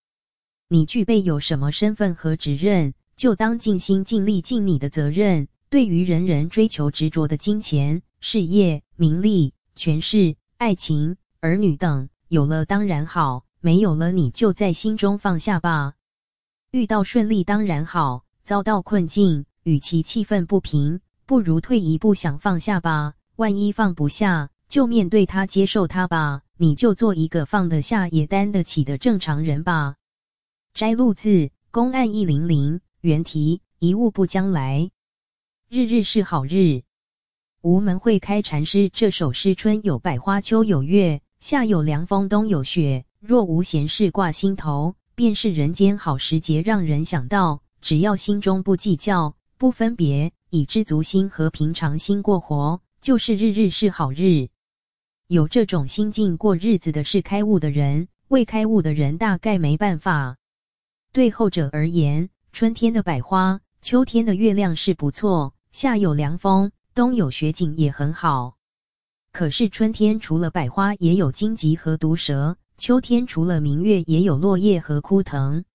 [0.68, 5.48] 你具备有什么身份和职任，就当尽心尽力尽你的责任。
[5.72, 15.96] 对于人人追求执着的金钱、事业、名利、权势、爱情、儿女等，有了当然好，没有了你就在心中放下吧。
[16.70, 23.16] 遇到顺利当然好，遭到困境，与其气愤不平，不如退一步想放下吧。
[23.36, 26.44] 万一放不下，就面对它，接受它吧。
[26.56, 29.96] 你就做一个放得下也担得起的正常人吧。
[30.74, 34.90] 摘录自公案一零零，原题一物不将来，
[35.70, 36.82] 日日是好日。
[37.62, 43.06] 吴门会开禅师这首诗：春有百花，秋有月，夏有凉风，冬有雪。
[43.20, 46.64] 若无闲事挂心头，便是人间好时节。
[46.64, 54.48] 让人想到，只要心中不计较、不分别，以知足心和平常心过活，就是日日是好日。
[55.28, 60.38] 有这种心境过日子的是开悟的人，未开悟的人大概没办法。
[61.12, 68.56] 对后者而言，春天的百花，秋天的月亮是不错，夏有凉风，冬有雪景也很好。
[69.32, 75.66] 可是春天除了百花，也有荆棘和毒蛇；秋天除了明月，也有落叶和枯藤；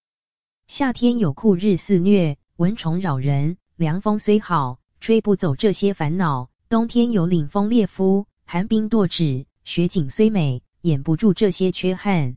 [0.66, 8.26] 夏天有酷日肆虐，蚊虫扰人；凉风虽好，吹不走这些烦恼；冬天有凛风烈夫。
[8.44, 12.36] 寒冰剁指，雪景虽美，掩不住这些缺憾。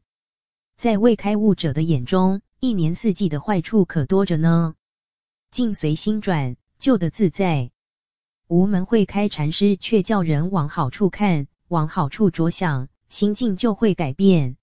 [0.78, 4.74] 在未开悟者的眼中，一年四季的坏处可多着呢。
[5.52, 7.70] 境随心转，旧的自在。
[8.48, 14.58] 无门会开禅师却叫人往好处看，往好处着想，心境就会改变。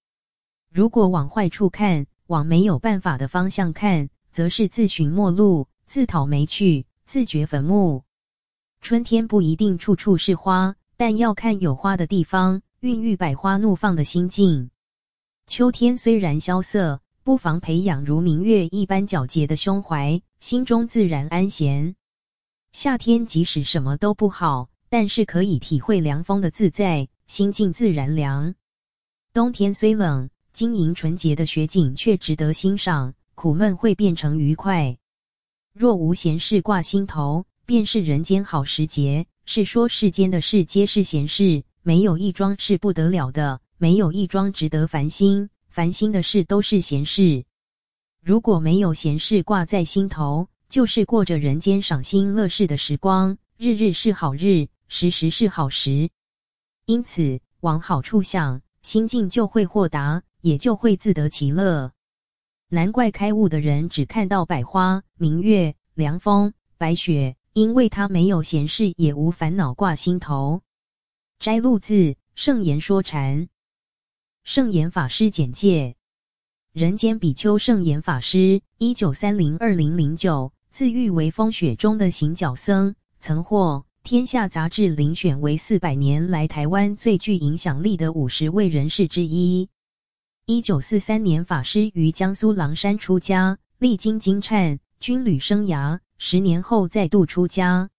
[0.69, 8.03] 如果往坏处看，往没有办法的方向看，则是自寻陌路，自讨没趣，自掘坟墓。
[8.81, 10.75] 春天不一定处处是花。
[10.97, 14.71] 但要看有花的地方，孕育百花怒放的心境。
[15.47, 21.95] 秋天虽然萧瑟，不妨培养如明月一般皎洁的胸怀，心中自然安闲。
[22.73, 28.55] 夏天即使什么都不好，但是可以体会凉风的自在，心境自然凉。
[29.33, 34.97] 冬天虽冷，晶莹纯洁的雪景却值得欣赏，苦闷会变成愉快。
[35.73, 39.27] 若无闲事挂心头，便是人间好时节。
[39.45, 45.49] 是说世间的事皆是闲事，没有一桩是不得了的，没有一桩值得烦心。
[45.73, 47.45] 烦心的事都是闲事。
[48.21, 56.11] 如果没有闲事挂在心头，就是过着人间赏心乐事的时光，日日是好日，时时是好时。
[56.85, 61.91] 因此，往好处想，心境就会豁达，也就会自得其乐。
[62.69, 67.35] 难怪开悟的人只看到百花、明月、凉风、白雪。
[67.53, 70.61] 因为他没有闲事，也无烦恼挂心头。
[71.37, 71.93] 摘录自
[72.33, 73.41] 《圣言说禅》，
[74.43, 75.95] 圣严法师简介：
[76.73, 89.69] 人间比丘圣严法师，一九三零二零零九，自喻为风雪中的行脚僧，曾获《天下》杂志遴选为四百年来台湾最具影响力的五十位人士之一。
[90.45, 96.01] 一九四三年，法师于江苏狼山出家，历经金忏军旅生涯。
[96.17, 97.89] 十年后再度出家，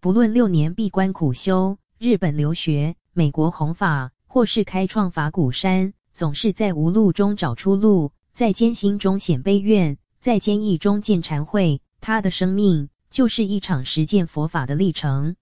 [0.00, 11.82] 不论六年闭关苦修、日本留学、美国弘法，或是开创法鼓山，总是在无路中找出路，在艰辛中显悲愿，在坚毅中见禅慧。
[12.00, 15.36] 他的生命就是一场实践佛法的历程。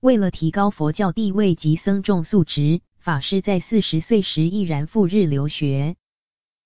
[0.00, 5.96] 为了提高佛教地位及僧众素质，法师在四十岁时毅然赴日留学。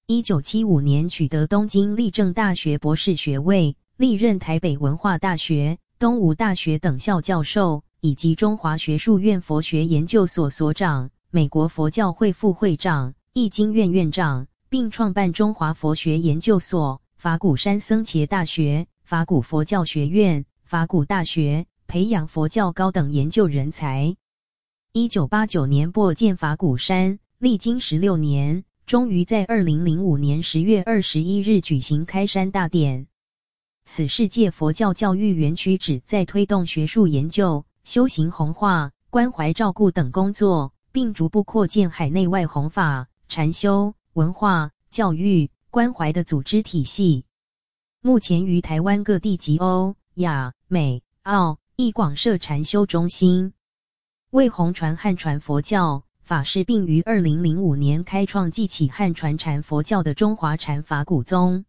[0.09, 3.76] 一九七五年取得东京立正大学博士学位。
[3.97, 24.15] 历任台北文化大学、东吴大学等校教授，以及中华学术院佛学研究所所长、美国佛教会副会长、易经院院长，并创办中华佛学研究所、法鼓山僧伽大学、法鼓佛教学院、法鼓大学，培养佛教高等研究人才。
[24.93, 33.09] 一九八九年擘建法鼓山，历经十六年，终于在二零零五年十月二十一日举行开山大典。
[33.85, 47.24] 此世界佛教教育园区旨在推动学术研究、修行弘化、关怀照顾等工作，并逐步扩建海内外弘法、禅修、文化、教育、关怀的组织体系。
[48.00, 53.54] 目前于台湾各地及欧、亚、美、澳亦广设禅修中心。
[54.30, 61.64] 为弘传汉传佛教，法师并于二零零五年开创记起汉传禅佛教的中华禅法古宗。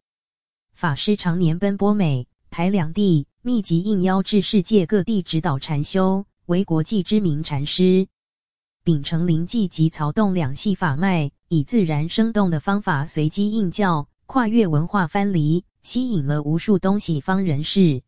[0.72, 8.08] 法师常年奔波美台两地，密集应邀至世界各地指导禅修，为国际知名禅师。
[8.86, 18.04] 秉承灵济及曹洞两系法脉，以自然生动的方法随机应教，跨越文化藩篱，吸引了无数东西方人士。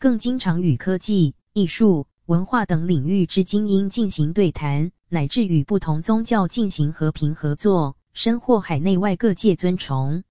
[0.00, 10.24] 更经常与科技、艺术、文化等领域之精英进行对谈，乃至与不同宗教进行和平合作，深获海内外各界尊崇。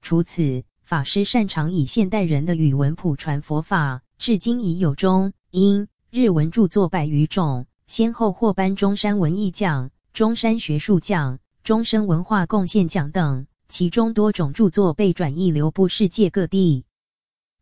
[0.00, 16.86] 除此，法师擅长以现代人的语文普传佛法，至今已有中、英、日文著作百余种，先后获颁中山文艺奖、中山学术奖、终身文化贡献奖等，其中多种著作被转译流布世界各地。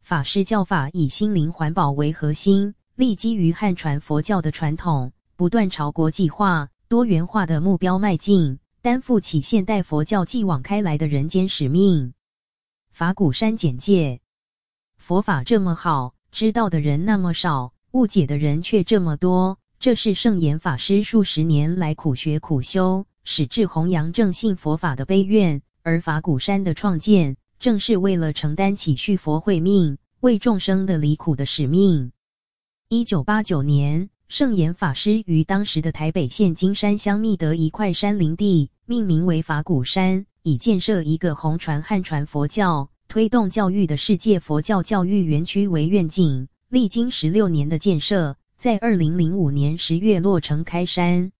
[0.01, 12.15] 法师教法以心灵环保为核心，立基于汉传佛教的传统，不断朝国际化、多元化的目标迈进，担负起现代佛教继往开来的人间使命。
[12.93, 14.20] 法鼓山简介：
[14.97, 25.62] 佛法这么好，知道的人那么少，误解的人却这么多，这是圣严法师数十年来苦学苦修，矢志弘扬正信佛法的悲愿。
[25.82, 32.12] 而法鼓山的创建，正是为了承担起续佛慧命、为众生的离苦的使命。
[32.90, 46.48] 一九八九年，圣严法师于当时的台北县金山乡觅得一块山林地，命名为法鼓山，以建设一个弘传汉传佛教、推动教育的世界佛教教育园区为愿景。
[46.69, 51.32] 历经十六年的建设，在二零零五年十月落成开山。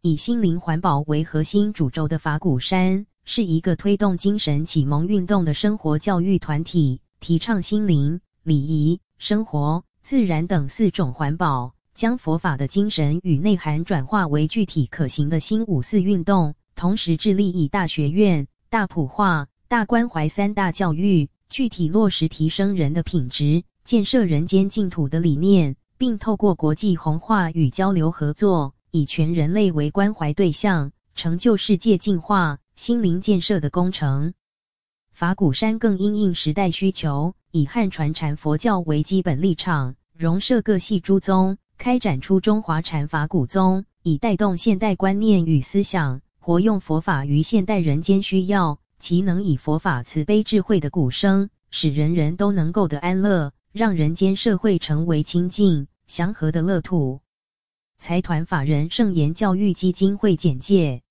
[0.00, 32.58] 以心灵环保为核心主轴的法鼓山，是一个推动精神启蒙运动的生活教育团体，提倡心灵、礼仪、生活、自然等四种环保，将佛法的精神与内涵转化为具体可行的新五四运动，同时致力以大学院、大普化、大关怀三大教育，具体落实提升人的品质、建设人间净土的理念，并透过国际弘化与交流合作，以全人类为关怀对象，成就世界净化。
[32.76, 34.34] 心灵建设的工程，
[35.12, 48.80] 法鼓山更因应时代需求，以汉传禅佛教为基本立场，融摄各系诸宗，开展出中华禅法鼓宗，以带动现代观念与思想，活用佛法于现代人间需要。
[48.98, 57.22] 其能以佛法慈悲智慧的鼓声，使人人都能够得安乐，让人间社会成为清净祥和的乐土。
[57.98, 61.02] 财团法人圣严教育基金会简介。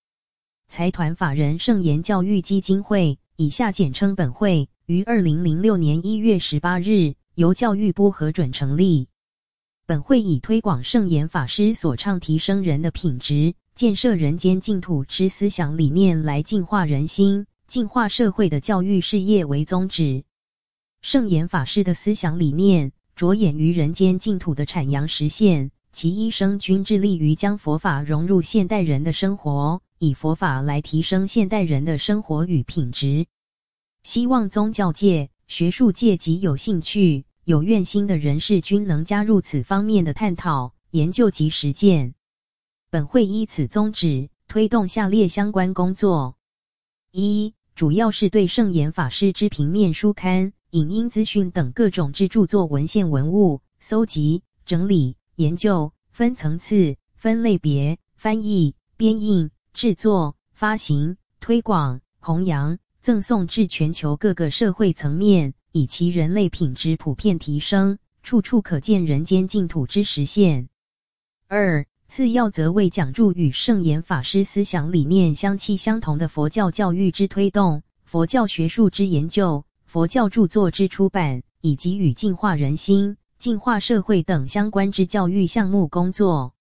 [0.70, 9.10] 财团法人圣严教育基金会（以下简称本会）于二零零六年一月十八日由教育部核准成立。
[9.86, 20.24] 本会以推广圣严法师所倡提升人的品质、建设人间净土之思想理念来净化人心、净化社会的教育事业为宗旨。
[21.04, 29.82] 圣严法师的思想理念着眼于人间净土的阐扬实现，其一生均致力于将佛法融入现代人的生活。
[30.00, 33.26] 以佛法来提升现代人的生活与品质，
[34.02, 42.16] 希望宗教界、学术界及有兴趣、有愿心的人士均能加入此方面的探讨、研究及实践。
[42.90, 46.38] 本会依此宗旨，推动下列相关工作：
[47.12, 59.52] 一、主要是对圣严法师之平面书刊、影音资讯等各种之著作文献文物搜集、整理、研究，分层次、分类别、翻译、编印。
[59.76, 70.70] 制作、发行、推广、弘扬、赠送至全球各个社会层面，以其人类品质普遍提升，处处可见人间净土之实现。
[71.48, 86.56] 二、次要则为讲着与圣严法师思想理念相契相同的佛教教育之推动、佛教学术之研究、佛教著作之出版，以及与净化人心、净化社会等相关之教育项目工作。